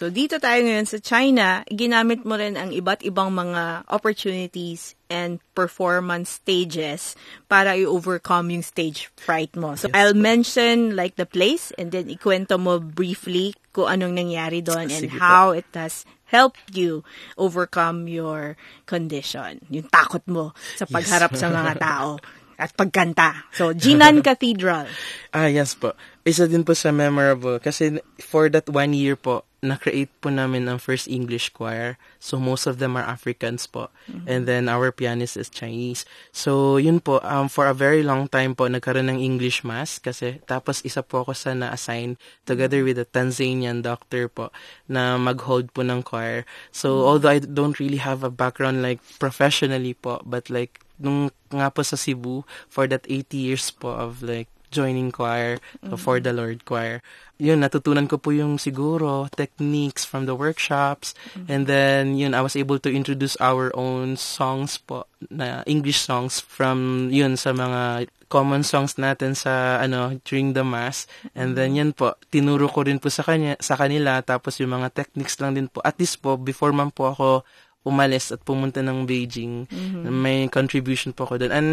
So 0.00 0.08
dito 0.08 0.40
tayo 0.40 0.64
ngayon 0.64 0.88
sa 0.88 0.96
China, 0.96 1.60
ginamit 1.68 2.24
mo 2.24 2.40
rin 2.40 2.56
ang 2.56 2.72
iba't 2.72 3.04
ibang 3.04 3.36
mga 3.36 3.84
opportunities 3.84 4.96
and 5.12 5.44
performance 5.52 6.40
stages 6.40 7.12
para 7.52 7.76
i-overcome 7.76 8.48
yung 8.48 8.64
stage 8.64 9.12
fright 9.20 9.52
mo. 9.60 9.76
So 9.76 9.92
I'll 9.92 10.16
mention 10.16 10.96
like 10.96 11.20
the 11.20 11.28
place 11.28 11.68
and 11.76 11.92
then 11.92 12.08
ikwento 12.08 12.56
mo 12.56 12.80
briefly 12.80 13.52
kung 13.76 13.92
anong 13.92 14.16
nangyari 14.16 14.64
doon 14.64 14.88
and 14.88 15.04
Sige 15.04 15.20
po. 15.20 15.20
how 15.20 15.52
it 15.52 15.68
has 15.76 16.08
helped 16.32 16.72
you 16.72 17.04
overcome 17.36 18.08
your 18.08 18.56
condition. 18.88 19.60
Yung 19.68 19.84
takot 19.92 20.24
mo 20.24 20.56
sa 20.80 20.88
pagharap 20.88 21.36
sa 21.36 21.52
mga 21.52 21.76
tao 21.76 22.16
at 22.60 22.76
pagkanta. 22.76 23.48
So, 23.56 23.72
Jinan 23.72 24.20
Cathedral. 24.26 24.84
Ah, 25.32 25.48
yes 25.48 25.72
po. 25.72 25.96
Isa 26.28 26.44
din 26.44 26.68
po 26.68 26.76
sa 26.76 26.92
memorable 26.92 27.56
kasi 27.56 27.96
for 28.20 28.52
that 28.52 28.68
one 28.68 28.92
year 28.92 29.16
po, 29.16 29.48
na-create 29.60 30.08
po 30.24 30.32
namin 30.32 30.64
ang 30.68 30.80
first 30.80 31.04
English 31.04 31.52
choir. 31.52 32.00
So, 32.16 32.40
most 32.40 32.64
of 32.64 32.80
them 32.80 32.96
are 32.96 33.04
Africans 33.04 33.68
po. 33.68 33.92
And 34.24 34.48
then, 34.48 34.72
our 34.72 34.88
pianist 34.88 35.36
is 35.36 35.52
Chinese. 35.52 36.08
So, 36.32 36.80
yun 36.80 37.04
po, 37.04 37.20
um, 37.20 37.52
for 37.52 37.68
a 37.68 37.76
very 37.76 38.00
long 38.00 38.28
time 38.28 38.56
po, 38.56 38.68
nagkaroon 38.68 39.12
ng 39.12 39.20
English 39.20 39.60
mass 39.60 40.00
kasi 40.00 40.40
tapos 40.48 40.80
isa 40.80 41.04
po 41.04 41.24
ako 41.24 41.36
sa 41.36 41.52
na-assign 41.52 42.16
together 42.48 42.80
with 42.84 42.96
a 42.96 43.04
Tanzanian 43.04 43.84
doctor 43.84 44.32
po 44.32 44.48
na 44.88 45.20
mag-hold 45.20 45.72
po 45.76 45.84
ng 45.84 46.00
choir. 46.00 46.48
So, 46.72 47.04
although 47.04 47.32
I 47.32 47.44
don't 47.44 47.76
really 47.76 48.00
have 48.00 48.24
a 48.24 48.32
background 48.32 48.80
like 48.80 49.04
professionally 49.20 49.92
po, 49.92 50.24
but 50.24 50.48
like 50.48 50.80
nung 51.00 51.32
nga 51.50 51.72
po 51.72 51.82
sa 51.82 51.98
Cebu 51.98 52.46
for 52.68 52.86
that 52.86 53.08
80 53.08 53.34
years 53.34 53.72
po 53.72 53.90
of 53.90 54.22
like 54.22 54.46
joining 54.70 55.10
choir 55.10 55.58
so 55.82 55.98
for 55.98 56.22
the 56.22 56.32
Lord 56.32 56.62
choir. 56.64 57.02
Yun, 57.42 57.64
natutunan 57.64 58.06
ko 58.06 58.16
po 58.22 58.30
yung 58.30 58.56
siguro 58.56 59.26
techniques 59.34 60.06
from 60.06 60.28
the 60.30 60.36
workshops. 60.36 61.16
And 61.50 61.66
then 61.66 62.14
yun, 62.14 62.36
I 62.36 62.44
was 62.44 62.54
able 62.54 62.78
to 62.84 62.90
introduce 62.92 63.34
our 63.42 63.74
own 63.74 64.14
songs 64.20 64.78
po 64.78 65.10
na 65.28 65.66
English 65.66 66.04
songs 66.04 66.38
from 66.38 67.08
yun 67.10 67.34
sa 67.34 67.50
mga 67.50 68.12
common 68.30 68.62
songs 68.62 68.94
natin 68.94 69.34
sa 69.34 69.82
ano 69.82 70.20
during 70.22 70.54
the 70.54 70.62
mass. 70.62 71.10
And 71.34 71.58
then 71.58 71.74
yan 71.74 71.96
po 71.96 72.14
tinuro 72.30 72.70
ko 72.70 72.86
rin 72.86 73.02
po 73.02 73.10
sa 73.10 73.26
kanya 73.26 73.58
sa 73.58 73.74
kanila. 73.74 74.22
Tapos 74.22 74.60
yung 74.62 74.76
mga 74.76 74.94
techniques 74.94 75.40
lang 75.42 75.58
din 75.58 75.66
po. 75.66 75.82
At 75.82 75.98
least 75.98 76.22
po 76.22 76.38
before 76.38 76.70
man 76.70 76.94
po 76.94 77.10
ako 77.10 77.42
umalis 77.84 78.28
at 78.28 78.44
pumunta 78.44 78.84
ng 78.84 79.08
Beijing. 79.08 79.64
May 80.04 80.48
contribution 80.52 81.16
po 81.16 81.24
ako 81.24 81.40
doon. 81.40 81.52
And 81.52 81.70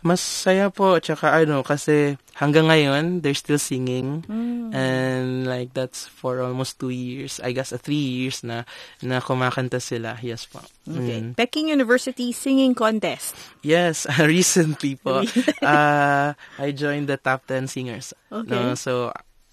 masaya 0.00 0.72
po, 0.72 0.98
tsaka 0.98 1.44
ano, 1.44 1.60
kasi 1.62 2.16
hanggang 2.34 2.72
ngayon, 2.72 3.20
they're 3.20 3.36
still 3.36 3.60
singing. 3.60 4.24
And 4.72 5.46
like, 5.46 5.76
that's 5.76 6.08
for 6.08 6.40
almost 6.40 6.80
two 6.80 6.90
years. 6.90 7.38
I 7.44 7.52
guess, 7.52 7.70
uh, 7.70 7.78
three 7.78 8.00
years 8.00 8.40
na, 8.42 8.64
na 9.04 9.20
kumakanta 9.20 9.78
sila. 9.78 10.16
Yes 10.24 10.48
po. 10.48 10.64
Okay. 10.88 11.20
Mm. 11.20 11.36
Peking 11.36 11.68
University 11.68 12.32
Singing 12.32 12.74
Contest. 12.74 13.36
Yes, 13.60 14.08
recently 14.18 14.96
po. 14.96 15.22
uh, 15.62 16.32
I 16.34 16.68
joined 16.72 17.12
the 17.12 17.20
top 17.20 17.46
10 17.46 17.68
singers. 17.68 18.16
Okay. 18.32 18.50
No, 18.50 18.74
so, 18.74 19.12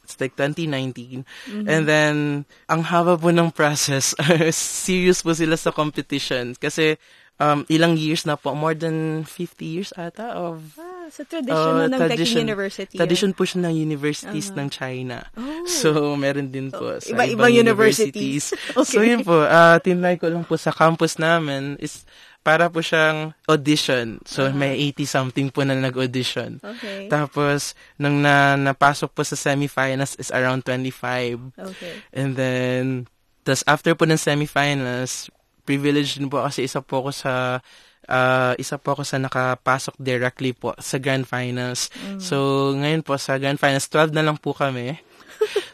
it's 0.09 0.17
like 0.17 0.33
2019. 0.33 1.25
And 1.69 1.85
then, 1.85 2.45
ang 2.65 2.81
haba 2.89 3.21
po 3.21 3.29
ng 3.29 3.53
process. 3.53 4.17
Serious 4.53 5.21
po 5.21 5.37
sila 5.37 5.53
sa 5.53 5.69
competition. 5.69 6.57
Kasi, 6.57 6.97
um, 7.37 7.61
ilang 7.69 7.93
years 7.93 8.25
na 8.25 8.33
po, 8.33 8.57
more 8.57 8.73
than 8.73 9.23
50 9.23 9.61
years 9.61 9.93
ata 9.93 10.33
of 10.33 10.77
Ah, 10.77 11.07
sa 11.09 11.25
tradition 11.25 11.73
uh, 11.73 11.89
ng 11.89 11.99
Peking 12.05 12.45
University. 12.53 12.97
Tradition 13.01 13.31
po 13.33 13.41
siya 13.41 13.65
ng 13.65 13.73
universities 13.73 14.53
ng 14.53 14.69
China. 14.69 15.25
So, 15.65 16.13
meron 16.13 16.53
din 16.53 16.69
po 16.69 17.01
sa 17.01 17.09
iba-ibang 17.09 17.49
ibang 17.49 17.53
universities. 17.53 18.53
universities. 18.53 18.85
So, 18.93 19.01
yun 19.01 19.25
po, 19.25 19.41
uh, 19.41 19.81
tinry 19.81 20.21
ko 20.21 20.29
lang 20.29 20.45
po 20.45 20.53
sa 20.53 20.69
campus 20.69 21.17
namin 21.17 21.81
is 21.81 22.05
para 22.49 22.65
po 22.65 22.81
siyang 22.81 23.29
audition. 23.45 24.17
So, 24.25 24.49
may 24.49 24.73
80-something 24.89 25.53
po 25.53 25.61
na 25.61 25.77
nag-audition. 25.77 26.57
Okay. 26.57 27.05
Tapos, 27.05 27.77
nung 28.01 28.25
na, 28.25 28.57
napasok 28.57 29.13
po 29.13 29.21
sa 29.21 29.37
semifinals 29.37 30.17
is 30.17 30.33
around 30.33 30.65
25. 30.65 31.53
Okay. 31.53 31.93
And 32.09 32.33
then, 32.33 33.05
tas 33.45 33.61
after 33.69 33.93
po 33.93 34.09
ng 34.09 34.17
semifinals, 34.17 35.29
privileged 35.61 36.17
din 36.17 36.25
po 36.25 36.41
kasi 36.41 36.65
isa 36.65 36.81
po 36.81 37.05
ako 37.05 37.13
sa 37.13 37.61
ah, 38.09 38.57
isa 38.57 38.81
po 38.81 38.97
ako 38.97 39.05
sa 39.05 39.21
nakapasok 39.21 39.93
directly 40.01 40.57
po 40.57 40.73
sa 40.81 40.97
grand 40.97 41.29
finals. 41.29 41.93
So, 42.17 42.73
ngayon 42.73 43.05
po 43.05 43.21
sa 43.21 43.37
grand 43.37 43.61
finals, 43.61 43.85
12 43.93 44.17
na 44.17 44.25
lang 44.25 44.41
po 44.41 44.57
kami. 44.57 44.97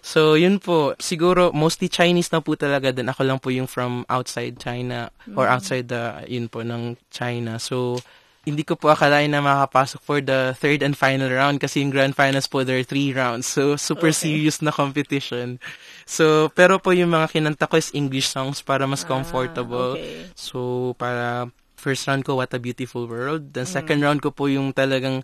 So, 0.06 0.38
yun 0.38 0.62
po. 0.62 0.94
Siguro, 1.02 1.50
mostly 1.50 1.90
Chinese 1.90 2.30
na 2.30 2.46
po 2.46 2.54
talaga. 2.54 2.94
Then 2.94 3.10
ako 3.10 3.22
lang 3.26 3.42
po 3.42 3.50
yung 3.50 3.66
from 3.66 4.06
outside 4.06 4.62
China 4.62 5.10
or 5.34 5.50
outside 5.50 5.90
the, 5.90 6.22
yun 6.30 6.46
po, 6.46 6.62
ng 6.62 6.94
China. 7.10 7.58
So, 7.58 7.98
hindi 8.46 8.62
ko 8.62 8.78
po 8.78 8.94
akalain 8.94 9.34
na 9.34 9.42
makakapasok 9.42 10.02
for 10.06 10.22
the 10.22 10.54
third 10.62 10.86
and 10.86 10.94
final 10.94 11.28
round 11.34 11.58
kasi 11.58 11.82
yung 11.82 11.90
grand 11.90 12.14
finals 12.14 12.46
po, 12.46 12.62
there 12.62 12.78
are 12.78 12.86
three 12.86 13.10
rounds. 13.10 13.50
So, 13.50 13.74
super 13.74 14.14
serious 14.14 14.62
na 14.62 14.70
competition. 14.70 15.58
So, 16.06 16.54
pero 16.54 16.78
po 16.78 16.94
yung 16.94 17.10
mga 17.10 17.34
kinanta 17.34 17.66
ko 17.66 17.82
is 17.82 17.90
English 17.98 18.30
songs 18.30 18.62
para 18.62 18.86
mas 18.86 19.02
comfortable. 19.02 19.98
okay. 19.98 20.30
So, 20.38 20.94
para 21.02 21.50
first 21.76 22.08
round 22.08 22.24
ko, 22.24 22.40
What 22.40 22.52
a 22.52 22.60
Beautiful 22.60 23.06
World. 23.06 23.54
Then 23.54 23.68
second 23.68 24.00
round 24.02 24.20
ko 24.20 24.32
po 24.32 24.48
yung 24.48 24.72
talagang 24.72 25.22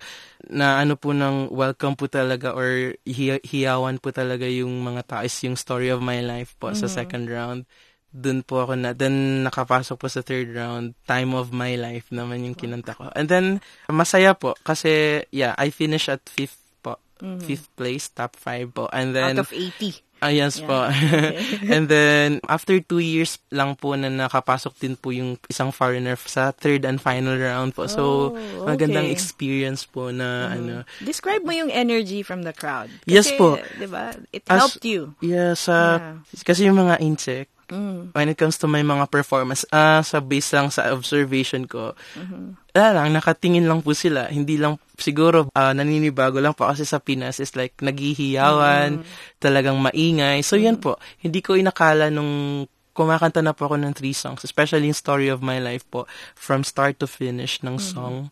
na 0.48 0.80
ano 0.80 0.96
po 0.96 1.12
ng 1.12 1.50
welcome 1.50 1.96
po 1.96 2.08
talaga 2.08 2.54
or 2.54 2.96
hi- 3.04 3.44
hiyawan 3.44 3.98
po 3.98 4.12
talaga 4.12 4.46
yung 4.46 4.84
mga 4.84 5.02
tao 5.08 5.22
is 5.24 5.36
yung 5.44 5.56
Story 5.56 5.90
of 5.90 6.04
My 6.04 6.20
Life 6.20 6.56
po 6.58 6.72
sa 6.74 6.88
second 6.92 7.28
round. 7.28 7.64
Doon 8.12 8.44
po 8.44 8.68
ako 8.68 8.76
na, 8.76 8.92
then 8.92 9.48
nakapasok 9.48 9.96
po 9.96 10.12
sa 10.12 10.20
third 10.20 10.52
round, 10.52 10.92
Time 11.08 11.32
of 11.32 11.56
My 11.56 11.80
Life 11.80 12.12
naman 12.12 12.44
yung 12.44 12.60
kinanta 12.60 12.92
ko. 12.92 13.08
And 13.16 13.32
then, 13.32 13.64
masaya 13.88 14.36
po 14.36 14.52
kasi, 14.68 15.24
yeah, 15.32 15.56
I 15.56 15.72
finished 15.72 16.12
at 16.12 16.20
fifth 16.28 16.60
po. 16.84 17.00
Fifth 17.40 17.72
place, 17.80 18.12
top 18.12 18.36
five 18.36 18.68
po. 18.76 18.92
And 18.92 19.16
then, 19.16 19.40
Out 19.40 19.48
of 19.48 19.56
80. 19.56 20.11
Ah, 20.22 20.30
yes 20.30 20.62
po. 20.62 20.86
And 21.74 21.90
then, 21.90 22.46
after 22.46 22.78
two 22.78 23.02
years 23.02 23.42
lang 23.50 23.74
po 23.74 23.98
na 23.98 24.06
nakapasok 24.06 24.78
din 24.78 24.94
po 24.94 25.10
yung 25.10 25.42
isang 25.50 25.74
foreigner 25.74 26.14
sa 26.16 26.54
third 26.54 26.86
and 26.86 27.02
final 27.02 27.34
round 27.34 27.74
po. 27.74 27.90
So, 27.90 28.02
Oh, 28.32 28.70
magandang 28.70 29.10
okay. 29.10 29.18
experience 29.18 29.82
po 29.84 30.14
na 30.14 30.54
ano. 30.54 30.86
Describe 31.02 31.42
mo 31.42 31.50
yung 31.52 31.74
energy 31.74 32.22
from 32.22 32.46
the 32.46 32.54
crowd. 32.54 32.94
Yes 33.10 33.34
Kasi, 33.34 33.42
po. 33.42 33.58
Di 33.58 33.90
ba? 33.90 34.14
It 34.30 34.46
As- 34.46 34.62
helped 34.62 34.86
you. 34.86 35.18
Yeah, 35.20 35.58
sa, 35.58 36.00
kasi 36.46 36.70
yung 36.70 36.78
mga 36.78 37.02
insect, 37.02 37.50
Mm. 37.72 38.12
when 38.12 38.28
it 38.28 38.36
comes 38.36 38.60
to 38.60 38.68
my 38.68 38.84
mga 38.84 39.08
performance, 39.08 39.64
ah, 39.72 40.04
sa 40.04 40.20
base 40.20 40.52
lang 40.52 40.68
sa 40.68 40.92
observation 40.92 41.64
ko, 41.64 41.96
Mm-hmm. 42.14 42.76
wala 42.76 42.88
lang, 42.92 43.16
nakatingin 43.16 43.64
lang 43.64 43.80
po 43.80 43.96
sila. 43.96 44.28
Hindi 44.28 44.60
lang, 44.60 44.76
siguro, 44.96 45.48
ah, 45.52 45.72
naninibago 45.72 46.38
lang 46.38 46.52
po 46.52 46.68
kasi 46.68 46.84
sa 46.84 47.00
Pinas 47.00 47.40
is 47.40 47.56
like, 47.56 47.80
naghihiyawan, 47.80 49.00
Mm-hmm. 49.00 49.40
talagang 49.40 49.80
maingay. 49.80 50.44
So, 50.44 50.60
yan 50.60 50.78
po. 50.78 51.00
Hindi 51.18 51.40
ko 51.40 51.56
inakala 51.56 52.12
nung 52.12 52.64
kumakanta 52.92 53.40
na 53.40 53.56
po 53.56 53.66
ako 53.66 53.80
ng 53.80 53.96
three 53.96 54.12
songs, 54.12 54.44
especially 54.44 54.84
in 54.84 54.94
Story 54.94 55.32
of 55.32 55.40
My 55.40 55.58
Life 55.58 55.88
po, 55.88 56.12
from 56.36 56.68
start 56.68 57.00
to 57.00 57.08
finish 57.08 57.64
ng 57.64 57.80
song. 57.80 58.28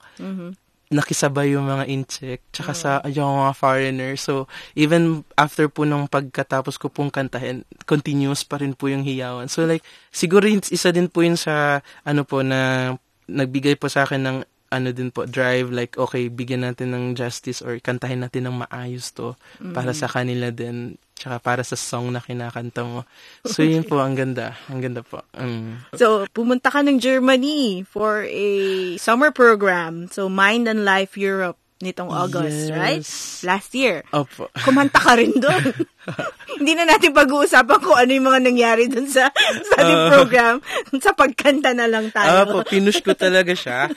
Nakisabay 0.90 1.54
yung 1.54 1.70
mga 1.70 1.86
insect, 1.86 2.42
tsaka 2.50 2.74
sa 2.74 2.90
yung 3.06 3.46
mga 3.46 3.54
foreigner. 3.54 4.18
So, 4.18 4.50
even 4.74 5.22
after 5.38 5.70
po 5.70 5.86
nung 5.86 6.10
pagkatapos 6.10 6.82
ko 6.82 6.90
pong 6.90 7.14
kantahin, 7.14 7.62
continuous 7.86 8.42
pa 8.42 8.58
rin 8.58 8.74
po 8.74 8.90
yung 8.90 9.06
hiyawan. 9.06 9.46
So, 9.54 9.70
like, 9.70 9.86
siguro 10.10 10.50
isa 10.50 10.90
din 10.90 11.06
po 11.06 11.22
yun 11.22 11.38
sa, 11.38 11.86
ano 12.02 12.26
po, 12.26 12.42
na 12.42 12.94
nagbigay 13.30 13.78
po 13.78 13.86
sa 13.86 14.10
akin 14.10 14.22
ng 14.26 14.38
ano 14.70 14.90
din 14.94 15.10
po, 15.10 15.26
drive, 15.26 15.74
like, 15.74 15.98
okay, 15.98 16.30
bigyan 16.30 16.62
natin 16.62 16.94
ng 16.94 17.18
justice 17.18 17.66
or 17.66 17.78
kantahin 17.82 18.22
natin 18.22 18.46
ng 18.50 18.66
maayos 18.66 19.10
to 19.18 19.34
para 19.74 19.98
sa 19.98 20.06
kanila 20.06 20.54
din, 20.54 20.94
tsaka 21.20 21.38
para 21.38 21.62
sa 21.62 21.76
song 21.76 22.10
na 22.10 22.24
kinakanta 22.24 22.82
mo. 22.82 23.04
So, 23.44 23.60
yun 23.62 23.84
po, 23.84 24.00
ang 24.00 24.16
ganda. 24.16 24.56
Ang 24.72 24.80
ganda 24.80 25.04
po. 25.04 25.20
Mm. 25.36 25.92
So, 25.94 26.24
pumunta 26.32 26.72
ka 26.72 26.80
ng 26.80 26.98
Germany 26.98 27.84
for 27.84 28.24
a 28.24 28.48
summer 28.96 29.30
program. 29.30 30.08
So, 30.08 30.32
Mind 30.32 30.66
and 30.66 30.88
Life 30.88 31.20
Europe 31.20 31.60
nitong 31.80 32.12
August, 32.12 32.68
Yes. 32.68 32.76
right? 32.76 33.04
Last 33.48 33.72
year. 33.72 34.04
Opo. 34.12 34.52
Kumanta 34.64 35.00
ka 35.00 35.16
rin 35.16 35.32
doon. 35.32 35.72
Hindi 36.60 36.76
na 36.76 36.84
natin 36.84 37.16
pag-uusapan 37.16 37.80
kung 37.80 37.96
ano 37.96 38.12
yung 38.12 38.28
mga 38.28 38.42
nangyari 38.44 38.92
doon 38.92 39.08
sa 39.08 39.32
study 39.64 39.96
program. 40.12 40.60
Sa 41.00 41.16
pagkanta 41.16 41.72
na 41.72 41.88
lang 41.88 42.12
Ah, 42.12 42.44
tayo. 42.44 42.52
po, 42.52 42.68
pinush 42.68 43.00
ko 43.00 43.16
talaga 43.16 43.56
siya. 43.56 43.88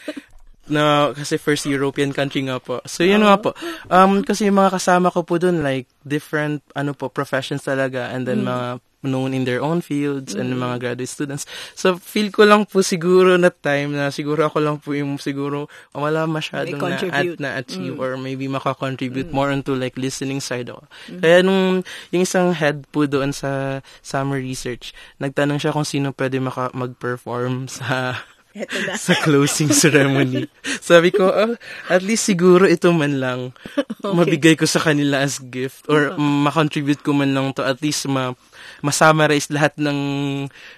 Na, 0.70 1.10
kasi 1.10 1.38
first 1.42 1.66
European 1.66 2.14
country 2.14 2.46
nga 2.46 2.62
po. 2.62 2.78
So, 2.86 3.02
yun 3.02 3.26
nga 3.26 3.38
po. 3.40 3.50
Um, 3.90 4.22
kasi 4.22 4.46
yung 4.46 4.62
mga 4.62 4.78
kasama 4.78 5.10
ko 5.10 5.26
po 5.26 5.38
dun, 5.38 5.64
like, 5.66 5.90
different, 6.06 6.62
ano 6.78 6.94
po, 6.94 7.10
professions 7.10 7.66
talaga. 7.66 8.14
And 8.14 8.26
then, 8.26 8.46
mga 8.46 8.78
known 9.02 9.34
in 9.34 9.44
their 9.44 9.60
own 9.60 9.82
fields 9.82 10.32
and 10.32 10.54
mga 10.54 10.78
graduate 10.78 11.10
students. 11.10 11.44
So, 11.74 11.98
feel 11.98 12.30
ko 12.30 12.46
lang 12.46 12.70
po 12.70 12.80
siguro 12.86 13.34
na 13.34 13.50
time 13.50 13.98
na 13.98 14.14
siguro 14.14 14.46
ako 14.46 14.58
lang 14.62 14.76
po 14.78 14.94
yung 14.94 15.18
siguro 15.18 15.66
wala 15.90 16.24
masyadong 16.30 16.78
na, 16.78 16.98
at, 17.10 17.26
na 17.42 17.50
achieve 17.58 17.98
or 17.98 18.14
maybe 18.14 18.46
makakontribute 18.46 19.34
more 19.34 19.50
into 19.50 19.74
like 19.74 19.98
listening 19.98 20.38
side 20.38 20.70
ako. 20.70 20.86
Kaya 21.18 21.42
nung 21.42 21.82
yung 22.14 22.22
isang 22.22 22.54
head 22.54 22.86
po 22.94 23.04
doon 23.10 23.34
sa 23.34 23.82
summer 24.00 24.38
research, 24.38 24.94
nagtanong 25.18 25.58
siya 25.58 25.74
kung 25.74 25.86
sino 25.86 26.14
pwede 26.14 26.38
maka, 26.38 26.70
mag-perform 26.72 27.66
sa 27.82 28.22
Eto 28.52 28.76
na. 28.84 28.94
sa 29.00 29.16
closing 29.24 29.72
ceremony. 29.72 30.46
Sabi 30.84 31.12
ko, 31.12 31.28
oh, 31.28 31.52
at 31.88 32.02
least 32.04 32.28
siguro 32.28 32.68
ito 32.68 32.92
man 32.92 33.18
lang 33.18 33.40
mabigay 34.16 34.58
ko 34.58 34.68
sa 34.68 34.82
kanila 34.82 35.22
as 35.22 35.40
gift 35.40 35.86
or 35.88 36.12
ma-contribute 36.18 37.00
ko 37.00 37.16
man 37.16 37.32
lang 37.32 37.54
to 37.54 37.62
at 37.64 37.80
least 37.80 38.04
ma 38.10 38.34
ma-summarize 38.82 39.50
lahat 39.50 39.74
ng 39.78 39.98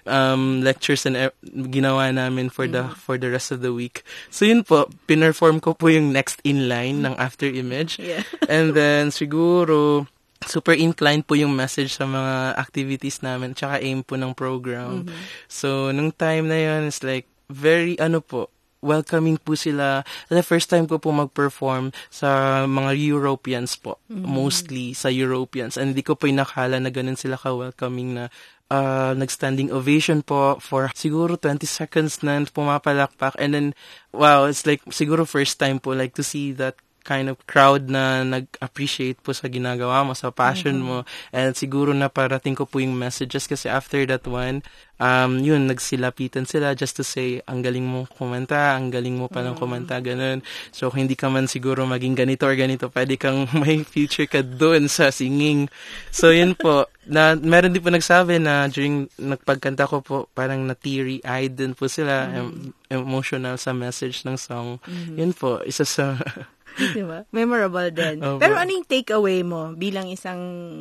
um, 0.04 0.42
lectures 0.60 1.04
and 1.08 1.16
e- 1.16 1.36
ginawa 1.72 2.12
namin 2.12 2.52
for 2.52 2.68
the 2.68 2.84
for 3.00 3.16
the 3.16 3.28
rest 3.28 3.50
of 3.52 3.64
the 3.64 3.72
week. 3.72 4.04
So 4.28 4.44
yun 4.44 4.64
po, 4.64 4.88
pinerform 5.08 5.60
ko 5.60 5.72
po 5.72 5.88
yung 5.88 6.12
next 6.12 6.40
in 6.44 6.68
line 6.68 7.00
ng 7.04 7.16
after 7.16 7.48
image. 7.48 7.96
Yeah. 8.00 8.24
And 8.52 8.76
then 8.76 9.08
siguro 9.08 10.06
super 10.44 10.76
inclined 10.76 11.24
po 11.24 11.34
yung 11.40 11.56
message 11.56 11.96
sa 11.96 12.04
mga 12.04 12.60
activities 12.60 13.24
namin 13.24 13.56
tsaka 13.56 13.80
aim 13.80 14.04
po 14.04 14.20
ng 14.20 14.36
program. 14.36 15.08
So 15.48 15.88
nung 15.92 16.12
time 16.12 16.52
na 16.52 16.60
yun 16.60 16.88
it's 16.88 17.00
like 17.00 17.24
very 17.48 17.98
ano 18.00 18.20
po 18.20 18.54
welcoming 18.84 19.40
po 19.40 19.56
sila. 19.56 20.04
The 20.28 20.44
first 20.44 20.68
time 20.68 20.84
ko 20.84 21.00
po 21.00 21.08
mag-perform 21.08 21.96
sa 22.12 22.62
mga 22.68 22.92
Europeans 23.00 23.80
po. 23.80 23.96
Mostly 24.12 24.92
sa 24.92 25.08
Europeans. 25.08 25.80
And 25.80 25.96
hindi 25.96 26.04
ko 26.04 26.20
po 26.20 26.28
inakala 26.28 26.76
na 26.76 26.92
ganun 26.92 27.16
sila 27.16 27.40
ka-welcoming 27.40 28.20
na 28.20 28.24
uh, 28.68 29.16
nag-standing 29.16 29.72
ovation 29.72 30.20
po 30.20 30.60
for 30.60 30.92
siguro 30.92 31.40
20 31.40 31.64
seconds 31.64 32.20
na 32.20 32.44
pumapalakpak. 32.44 33.32
And 33.40 33.56
then, 33.56 33.68
wow, 34.12 34.44
it's 34.44 34.68
like 34.68 34.84
siguro 34.92 35.24
first 35.24 35.56
time 35.56 35.80
po 35.80 35.96
like 35.96 36.12
to 36.20 36.22
see 36.22 36.52
that 36.60 36.76
kind 37.04 37.28
of 37.28 37.36
crowd 37.44 37.92
na 37.92 38.24
nag-appreciate 38.24 39.20
po 39.20 39.36
sa 39.36 39.46
ginagawa 39.52 40.02
mo, 40.02 40.16
sa 40.16 40.32
passion 40.32 40.80
mo. 40.80 41.04
And 41.30 41.52
siguro 41.52 41.92
na 41.92 42.08
parating 42.08 42.56
ko 42.56 42.64
po 42.64 42.80
yung 42.80 42.96
messages 42.96 43.44
kasi 43.44 43.68
after 43.68 44.02
that 44.08 44.24
one, 44.24 44.64
um, 44.98 45.42
yun, 45.42 45.66
nagsilapitan 45.66 46.46
sila 46.46 46.72
just 46.72 46.96
to 46.96 47.04
say, 47.04 47.44
ang 47.44 47.62
galing 47.62 47.84
mo 47.84 48.06
kumanta, 48.08 48.74
ang 48.74 48.88
galing 48.88 49.18
mo 49.18 49.26
palang 49.26 49.58
kumanta, 49.58 49.98
ganun. 49.98 50.40
So, 50.70 50.90
hindi 50.90 51.18
ka 51.18 51.28
man 51.30 51.50
siguro 51.50 51.84
maging 51.84 52.16
ganito 52.16 52.46
or 52.46 52.56
ganito, 52.56 52.88
pwede 52.90 53.18
kang 53.18 53.46
may 53.62 53.82
future 53.82 54.26
ka 54.26 54.40
doon 54.40 54.86
sa 54.88 55.10
singing. 55.10 55.68
So, 56.08 56.30
yun 56.30 56.54
po. 56.56 56.88
Na, 57.04 57.36
meron 57.36 57.76
din 57.76 57.84
po 57.84 57.92
nagsabi 57.92 58.40
na 58.40 58.64
during 58.72 59.12
nagpagkanta 59.20 59.84
ko 59.84 60.00
po, 60.00 60.16
parang 60.32 60.64
na-teary-eyed 60.64 61.52
din 61.52 61.76
po 61.76 61.84
sila, 61.84 62.32
em- 62.32 62.72
emotional 62.88 63.60
sa 63.60 63.76
message 63.76 64.24
ng 64.24 64.40
song. 64.40 64.80
Yun 65.12 65.36
po, 65.36 65.60
isa 65.68 65.84
sa... 65.84 66.16
Diba? 66.96 67.26
Memorable 67.30 67.90
din. 67.94 68.18
Opo. 68.20 68.42
Pero 68.42 68.58
ano 68.58 68.70
yung 68.70 68.86
takeaway 68.86 69.46
mo 69.46 69.74
bilang 69.74 70.10
isang 70.10 70.40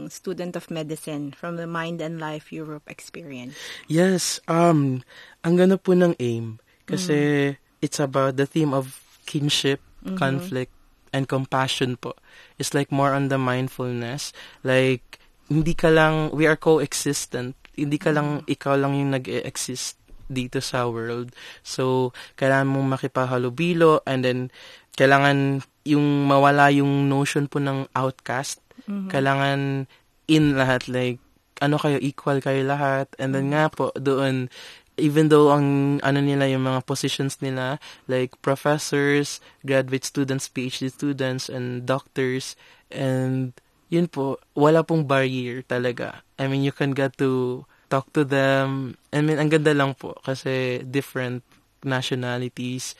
student 0.10 0.58
of 0.58 0.70
medicine 0.74 1.34
from 1.34 1.58
the 1.58 1.70
Mind 1.70 2.02
and 2.02 2.18
Life 2.18 2.50
Europe 2.50 2.86
experience? 2.90 3.54
Yes, 3.86 4.42
um, 4.50 5.06
ang 5.46 5.54
ganda 5.56 5.78
po 5.78 5.94
ng 5.94 6.18
aim. 6.18 6.58
Kasi 6.84 7.54
it's 7.80 8.00
about 8.00 8.36
the 8.36 8.48
theme 8.48 8.76
of 8.76 9.00
kinship, 9.24 9.80
conflict, 10.20 10.74
and 11.16 11.30
compassion 11.30 11.96
po. 11.96 12.18
It's 12.58 12.74
like 12.74 12.92
more 12.92 13.14
on 13.14 13.30
the 13.30 13.40
mindfulness. 13.40 14.34
Like, 14.66 15.22
hindi 15.48 15.78
ka 15.78 15.94
lang, 15.94 16.34
we 16.34 16.50
are 16.50 16.58
coexistent. 16.58 17.56
Hindi 17.78 18.02
ka 18.02 18.12
lang, 18.12 18.44
ikaw 18.50 18.76
lang 18.76 18.98
yung 18.98 19.14
nag-exist 19.14 20.02
dito 20.28 20.60
sa 20.60 20.90
world. 20.90 21.32
So, 21.62 22.12
kailangan 22.36 22.74
mong 22.74 22.88
makipahalubilo 23.00 24.02
and 24.10 24.26
then, 24.26 24.40
kailangan 24.98 25.62
yung 25.84 26.28
mawala 26.28 26.72
yung 26.72 27.08
notion 27.12 27.48
po 27.48 27.60
ng 27.60 27.92
outcast. 27.96 28.64
Kailangan 28.88 29.88
in 30.28 30.56
lahat, 30.56 30.88
like, 30.88 31.20
ano 31.64 31.80
kayo, 31.80 32.00
equal 32.04 32.44
kayo 32.44 32.64
lahat. 32.68 33.08
And 33.20 33.32
then 33.32 33.56
nga 33.56 33.72
po, 33.72 33.96
doon, 33.96 34.52
even 34.98 35.30
though 35.30 35.50
ang 35.50 35.98
ano 36.06 36.20
nila 36.22 36.46
yung 36.50 36.70
mga 36.70 36.86
positions 36.86 37.42
nila 37.42 37.82
like 38.06 38.38
professors, 38.46 39.42
graduate 39.66 40.06
students, 40.06 40.46
PhD 40.50 40.92
students 40.92 41.50
and 41.50 41.86
doctors 41.90 42.54
and 42.94 43.58
yun 43.90 44.06
po 44.10 44.38
wala 44.54 44.86
pong 44.86 45.10
barrier 45.10 45.66
talaga. 45.66 46.22
I 46.38 46.46
mean 46.46 46.62
you 46.62 46.74
can 46.74 46.94
get 46.94 47.18
to 47.18 47.64
talk 47.90 48.10
to 48.14 48.22
them. 48.26 48.98
I 49.10 49.26
mean 49.26 49.42
ang 49.42 49.50
ganda 49.50 49.74
lang 49.74 49.98
po 49.98 50.18
kasi 50.22 50.86
different 50.86 51.42
nationalities, 51.82 52.94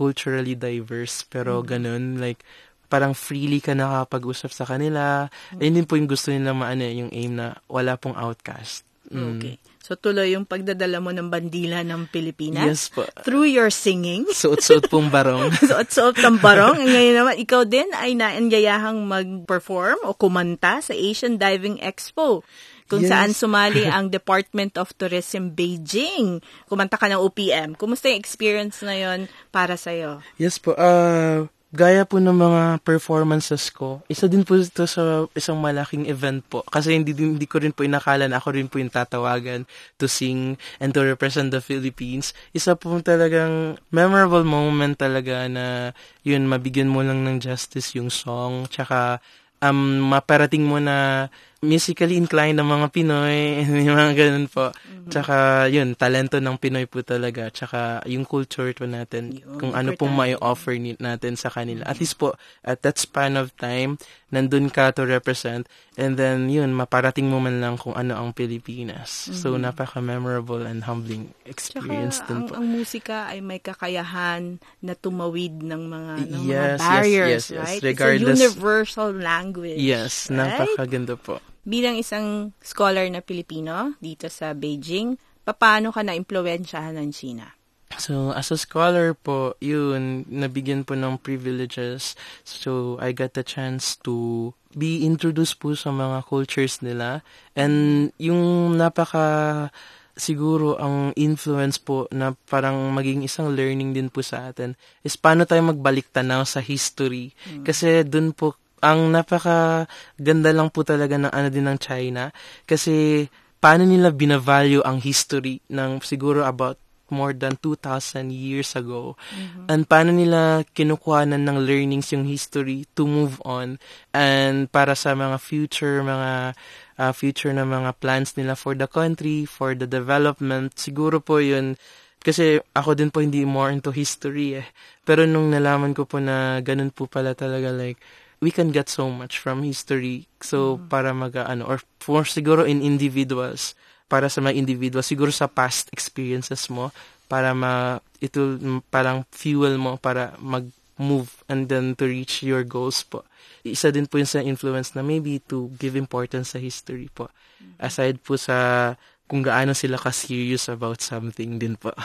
culturally 0.00 0.56
diverse 0.56 1.28
pero 1.28 1.60
ganun 1.60 2.16
like 2.16 2.40
parang 2.88 3.12
freely 3.12 3.60
ka 3.62 3.76
nakapag-usap 3.76 4.50
sa 4.50 4.64
kanila. 4.66 5.28
Ayun 5.60 5.78
din 5.78 5.86
po 5.86 5.94
yung 5.94 6.10
gusto 6.10 6.32
nila 6.34 6.56
maano 6.56 6.82
eh, 6.82 6.98
yung 6.98 7.12
aim 7.14 7.38
na 7.38 7.54
wala 7.70 7.94
pong 7.94 8.18
outcast. 8.18 8.82
Mm. 9.12 9.38
Okay. 9.38 9.54
So 9.80 9.98
tuloy 9.98 10.34
yung 10.34 10.46
pagdadala 10.46 11.02
mo 11.02 11.10
ng 11.10 11.30
bandila 11.30 11.82
ng 11.82 12.10
Pilipinas 12.14 12.62
Yes 12.66 12.82
po. 12.90 13.06
through 13.26 13.46
your 13.46 13.74
singing. 13.74 14.26
Suot-suot 14.30 14.86
pong 14.86 15.10
barong. 15.10 15.50
Suot-suot 15.70 16.18
ng 16.18 16.36
barong. 16.38 16.78
Ngayon 16.78 17.14
naman, 17.18 17.34
ikaw 17.42 17.66
din 17.66 17.90
ay 17.94 18.14
naanyayahang 18.14 19.02
mag-perform 19.06 19.98
o 20.06 20.14
kumanta 20.14 20.78
sa 20.78 20.94
Asian 20.94 21.38
Diving 21.38 21.82
Expo 21.82 22.46
kung 22.90 23.06
Yes. 23.06 23.14
saan 23.14 23.30
sumali 23.30 23.86
ang 23.94 24.10
Department 24.10 24.74
of 24.74 24.90
Tourism 24.98 25.54
Beijing. 25.54 26.42
Kumanta 26.66 26.98
ka 26.98 27.06
ng 27.06 27.22
OPM. 27.22 27.78
Kumusta 27.78 28.10
yung 28.10 28.18
experience 28.18 28.82
na 28.82 28.98
yon 28.98 29.30
para 29.54 29.78
sa'yo? 29.78 30.18
Yes 30.34 30.58
po. 30.58 30.74
Uh, 30.74 31.46
gaya 31.70 32.02
po 32.02 32.18
ng 32.18 32.34
mga 32.34 32.82
performances 32.82 33.70
ko, 33.70 34.02
isa 34.10 34.26
din 34.26 34.42
po 34.42 34.58
ito 34.58 34.90
sa 34.90 35.30
isang 35.38 35.54
malaking 35.54 36.10
event 36.10 36.42
po. 36.42 36.66
Kasi 36.66 36.98
hindi, 36.98 37.14
hindi 37.14 37.46
ko 37.46 37.62
rin 37.62 37.70
po 37.70 37.86
inakala 37.86 38.26
na 38.26 38.42
ako 38.42 38.58
rin 38.58 38.66
po 38.66 38.82
yung 38.82 38.90
tatawagan 38.90 39.62
to 39.94 40.10
sing 40.10 40.58
and 40.82 40.90
to 40.90 41.06
represent 41.06 41.54
the 41.54 41.62
Philippines. 41.62 42.34
Isa 42.50 42.74
po 42.74 42.98
talagang 42.98 43.78
memorable 43.94 44.42
moment 44.42 44.98
talaga 44.98 45.46
na 45.46 45.94
yun, 46.26 46.50
mabigyan 46.50 46.90
mo 46.90 47.06
lang 47.06 47.22
ng 47.22 47.38
justice 47.38 47.94
yung 47.94 48.10
song. 48.10 48.66
Tsaka 48.66 49.22
um, 49.62 50.10
maparating 50.10 50.66
mo 50.66 50.82
na 50.82 51.30
musically 51.60 52.16
inclined 52.16 52.56
ng 52.56 52.64
mga 52.64 52.86
Pinoy, 52.88 53.60
yung 53.84 53.96
mga 53.96 54.14
ganun 54.16 54.48
po. 54.48 54.72
Tsaka, 55.12 55.68
yun, 55.68 55.92
talento 55.92 56.40
ng 56.40 56.56
Pinoy 56.56 56.88
po 56.88 57.04
talaga. 57.04 57.52
Tsaka, 57.52 58.00
yung 58.08 58.24
culture 58.24 58.72
po 58.72 58.88
natin, 58.88 59.36
Yun, 59.36 59.60
kung 59.60 59.72
ano 59.76 59.92
pong 59.92 60.16
may 60.16 60.32
offer 60.40 60.80
ni- 60.80 60.96
natin 60.96 61.36
sa 61.36 61.52
kanila. 61.52 61.84
At 61.84 62.00
least 62.00 62.16
po, 62.16 62.32
at 62.64 62.80
that 62.80 62.96
span 62.96 63.36
of 63.36 63.52
time, 63.60 64.00
nandun 64.32 64.72
ka 64.72 64.88
to 64.96 65.04
represent. 65.04 65.68
And 66.00 66.16
then, 66.16 66.48
yun, 66.48 66.72
maparating 66.72 67.28
mo 67.28 67.42
man 67.44 67.60
lang 67.60 67.76
kung 67.76 67.92
ano 67.92 68.16
ang 68.16 68.32
Pilipinas. 68.32 69.28
So, 69.28 69.60
napaka-memorable 69.60 70.64
and 70.64 70.88
humbling 70.88 71.36
experience 71.44 72.24
Tsaka, 72.24 72.28
din 72.30 72.36
ang, 72.40 72.46
po. 72.48 72.52
ang 72.56 72.66
musika 72.72 73.28
ay 73.28 73.44
may 73.44 73.60
kakayahan 73.60 74.56
na 74.80 74.96
tumawid 74.96 75.60
ng 75.60 75.82
mga, 75.84 76.12
ng 76.24 76.40
Yes, 76.40 76.48
mga 76.48 76.64
yes, 76.64 76.78
barriers, 76.80 77.28
yes, 77.28 77.44
yes. 77.52 77.60
right? 77.60 77.82
Regardless- 77.84 78.40
It's 78.40 78.40
a 78.40 78.44
universal 78.48 79.10
language. 79.12 79.76
Yes, 79.76 80.32
right? 80.32 80.38
napakaganda 80.40 81.20
po. 81.20 81.36
Bilang 81.66 82.00
isang 82.00 82.56
scholar 82.64 83.04
na 83.12 83.20
Pilipino 83.20 83.94
dito 84.00 84.32
sa 84.32 84.56
Beijing, 84.56 85.20
paano 85.44 85.90
ka 85.90 86.00
na-impluensyahan 86.06 86.96
ng 86.96 87.10
China? 87.10 87.52
So, 87.98 88.30
as 88.32 88.54
a 88.54 88.56
scholar 88.56 89.18
po, 89.18 89.58
yun, 89.58 90.24
nabigyan 90.30 90.86
po 90.86 90.94
ng 90.94 91.18
privileges. 91.18 92.14
So, 92.46 92.96
I 93.02 93.10
got 93.10 93.34
the 93.34 93.42
chance 93.42 93.98
to 94.06 94.50
be 94.72 95.02
introduced 95.02 95.58
po 95.58 95.74
sa 95.74 95.90
mga 95.90 96.22
cultures 96.30 96.80
nila. 96.86 97.26
And 97.58 98.08
yung 98.16 98.78
napaka 98.78 99.68
siguro 100.14 100.76
ang 100.78 101.16
influence 101.16 101.80
po 101.80 102.06
na 102.12 102.36
parang 102.46 102.92
maging 102.94 103.24
isang 103.26 103.56
learning 103.56 103.96
din 103.96 104.12
po 104.12 104.20
sa 104.20 104.52
atin 104.52 104.76
is 105.00 105.16
paano 105.16 105.48
tayo 105.48 105.64
magbalik 105.64 106.12
tanaw 106.12 106.44
sa 106.44 106.60
history. 106.62 107.32
Kasi 107.66 108.04
dun 108.06 108.36
po 108.36 108.54
ang 108.80 109.12
napaka 109.12 109.84
ganda 110.16 110.50
lang 110.52 110.72
po 110.72 110.84
talaga 110.84 111.16
ng 111.20 111.32
ano 111.32 111.48
din 111.52 111.68
ng 111.68 111.78
China 111.80 112.32
kasi 112.64 113.28
paano 113.60 113.84
nila 113.84 114.08
binavalue 114.10 114.80
ang 114.80 115.04
history 115.04 115.60
ng 115.68 116.00
siguro 116.00 116.48
about 116.48 116.80
more 117.10 117.34
than 117.34 117.58
2,000 117.58 118.30
years 118.30 118.78
ago. 118.78 119.18
And 119.66 119.84
paano 119.84 120.14
nila 120.14 120.62
kinukuhanan 120.72 121.42
ng 121.42 121.58
learnings 121.66 122.14
yung 122.14 122.24
history 122.24 122.86
to 122.94 123.04
move 123.04 123.42
on 123.42 123.82
and 124.14 124.70
para 124.70 124.94
sa 124.94 125.12
mga 125.18 125.36
future, 125.42 126.00
mga 126.06 126.54
uh, 126.96 127.12
future 127.12 127.50
na 127.52 127.66
mga 127.66 127.98
plans 127.98 128.38
nila 128.38 128.54
for 128.54 128.78
the 128.78 128.86
country, 128.86 129.44
for 129.44 129.74
the 129.74 129.90
development. 129.90 130.78
Siguro 130.78 131.18
po 131.18 131.42
yun, 131.42 131.74
kasi 132.22 132.62
ako 132.72 132.94
din 132.94 133.10
po 133.10 133.20
hindi 133.20 133.42
more 133.42 133.74
into 133.74 133.90
history 133.90 134.62
eh. 134.62 134.66
Pero 135.02 135.26
nung 135.26 135.50
nalaman 135.50 135.92
ko 135.92 136.06
po 136.06 136.22
na 136.22 136.62
ganun 136.62 136.94
po 136.94 137.10
pala 137.10 137.34
talaga 137.34 137.74
like, 137.74 137.98
we 138.40 138.50
can 138.50 138.72
get 138.72 138.88
so 138.88 139.12
much 139.12 139.38
from 139.38 139.62
history. 139.62 140.26
So, 140.40 140.80
para 140.88 141.12
mag, 141.12 141.36
ano, 141.36 141.68
or 141.68 141.78
for 142.00 142.24
siguro 142.24 142.64
in 142.64 142.80
individuals, 142.80 143.76
para 144.08 144.26
sa 144.32 144.40
mga 144.40 144.56
individuals, 144.56 145.06
siguro 145.06 145.30
sa 145.30 145.46
past 145.46 145.92
experiences 145.92 146.66
mo, 146.72 146.90
para 147.30 147.54
ma, 147.54 148.02
ito 148.18 148.58
parang 148.90 149.22
fuel 149.30 149.78
mo 149.78 149.94
para 150.00 150.34
mag-move 150.42 151.30
and 151.46 151.70
then 151.70 151.94
to 151.94 152.10
reach 152.10 152.42
your 152.42 152.66
goals 152.66 153.06
po. 153.06 153.22
Isa 153.62 153.94
din 153.94 154.10
po 154.10 154.18
yun 154.18 154.26
sa 154.26 154.42
influence 154.42 154.96
na 154.98 155.06
maybe 155.06 155.38
to 155.46 155.70
give 155.78 155.94
importance 155.94 156.56
sa 156.56 156.58
history 156.58 157.06
po. 157.12 157.30
Aside 157.78 158.18
po 158.18 158.34
sa 158.34 158.98
kung 159.30 159.46
gaano 159.46 159.78
sila 159.78 159.94
ka-serious 159.94 160.66
about 160.66 160.98
something 160.98 161.62
din 161.62 161.78
po. 161.78 161.94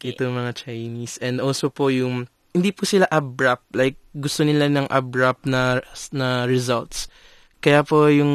Okay. 0.00 0.16
Ito 0.16 0.32
mga 0.32 0.66
Chinese. 0.66 1.20
And 1.20 1.38
also 1.38 1.68
po 1.68 1.92
yung 1.92 2.26
hindi 2.54 2.70
po 2.74 2.82
sila 2.86 3.06
abrupt. 3.10 3.70
Like 3.74 3.98
gusto 4.14 4.42
nila 4.42 4.66
ng 4.70 4.90
abrupt 4.90 5.46
na 5.46 5.78
na 6.10 6.44
results. 6.46 7.06
Kaya 7.60 7.84
po 7.84 8.08
yung 8.08 8.32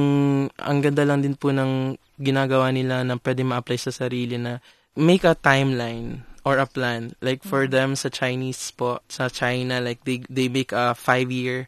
ang 0.62 0.80
ganda 0.86 1.02
lang 1.04 1.26
din 1.26 1.34
po 1.34 1.50
ng 1.50 1.98
ginagawa 2.22 2.70
nila 2.70 3.02
na 3.04 3.18
pwede 3.20 3.42
ma-apply 3.42 3.80
sa 3.82 3.92
sarili 3.92 4.38
na 4.38 4.62
make 4.96 5.26
a 5.26 5.36
timeline 5.36 6.24
or 6.46 6.62
a 6.62 6.70
plan. 6.70 7.18
Like 7.26 7.42
for 7.42 7.66
them 7.66 7.98
sa 7.98 8.14
Chinese 8.14 8.70
po 8.70 9.02
sa 9.10 9.28
China 9.34 9.82
like 9.82 10.06
they 10.06 10.22
they 10.30 10.46
make 10.46 10.70
a 10.72 10.94
five 10.94 11.34
year 11.34 11.68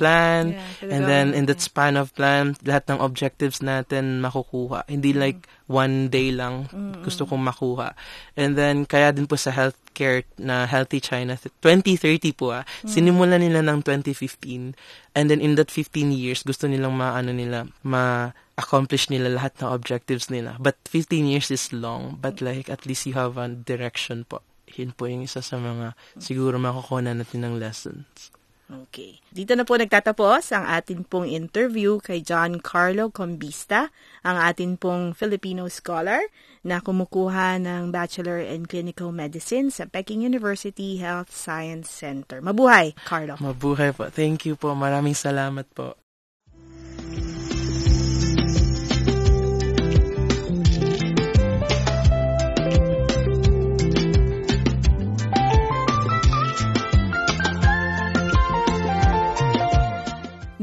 plan. 0.00 0.56
Yeah, 0.56 0.96
and 0.96 1.04
then 1.04 1.36
in 1.36 1.44
that 1.46 1.60
span 1.60 2.00
of 2.00 2.16
plan 2.16 2.56
lahat 2.64 2.88
ng 2.88 2.98
objectives 3.04 3.60
natin 3.60 4.24
makukuha. 4.24 4.88
Hindi 4.88 5.12
like 5.12 5.44
one 5.66 6.12
day 6.12 6.28
lang 6.28 6.68
gusto 7.00 7.24
kong 7.24 7.40
makuha. 7.40 7.96
And 8.36 8.52
then 8.56 8.84
kaya 8.84 9.16
din 9.16 9.24
po 9.24 9.40
sa 9.40 9.52
healthcare 9.52 10.28
na 10.36 10.68
Healthy 10.68 11.00
China 11.00 11.40
2030 11.40 12.36
po 12.36 12.52
ah 12.52 12.68
sinimulan 12.84 13.40
nila 13.40 13.64
ng 13.64 13.80
2015 13.80 14.76
and 15.16 15.24
then 15.30 15.40
in 15.40 15.56
that 15.56 15.72
15 15.72 16.12
years 16.12 16.44
gusto 16.44 16.68
nilang 16.68 16.92
maano 16.92 17.32
nila 17.32 17.64
ma 17.80 18.36
accomplish 18.54 19.10
nila 19.10 19.30
lahat 19.34 19.58
ng 19.58 19.70
objectives 19.70 20.30
nila. 20.30 20.56
But 20.62 20.78
15 20.86 21.26
years 21.26 21.50
is 21.50 21.74
long. 21.74 22.18
But 22.22 22.38
like 22.38 22.70
at 22.70 22.86
least 22.86 23.06
you 23.06 23.18
have 23.18 23.34
a 23.34 23.50
direction 23.50 24.24
po. 24.26 24.42
Yun 24.74 24.94
po 24.94 25.06
yung 25.06 25.26
isa 25.26 25.42
sa 25.42 25.58
mga 25.58 25.94
siguro 26.18 26.58
makukuha 26.58 27.02
natin 27.02 27.46
ng 27.46 27.54
lessons. 27.58 28.34
Okay. 28.64 29.20
Dito 29.28 29.52
na 29.52 29.68
po 29.68 29.76
nagtatapos 29.76 30.50
ang 30.56 30.64
atin 30.64 31.04
pong 31.04 31.28
interview 31.28 32.00
kay 32.00 32.24
John 32.24 32.64
Carlo 32.64 33.12
Combista, 33.12 33.92
ang 34.24 34.40
atin 34.40 34.80
pong 34.80 35.12
Filipino 35.12 35.68
scholar 35.68 36.24
na 36.64 36.80
kumukuha 36.80 37.60
ng 37.60 37.92
Bachelor 37.92 38.40
in 38.40 38.64
Clinical 38.64 39.12
Medicine 39.12 39.68
sa 39.68 39.84
Peking 39.84 40.24
University 40.24 40.96
Health 40.96 41.28
Science 41.28 41.92
Center. 41.92 42.40
Mabuhay, 42.40 42.96
Carlo. 43.04 43.36
mabuhay 43.36 43.92
po 43.92 44.08
thank 44.08 44.48
you 44.48 44.56
po 44.56 44.72
maraming 44.72 45.14
salamat 45.14 45.68
po 45.76 45.94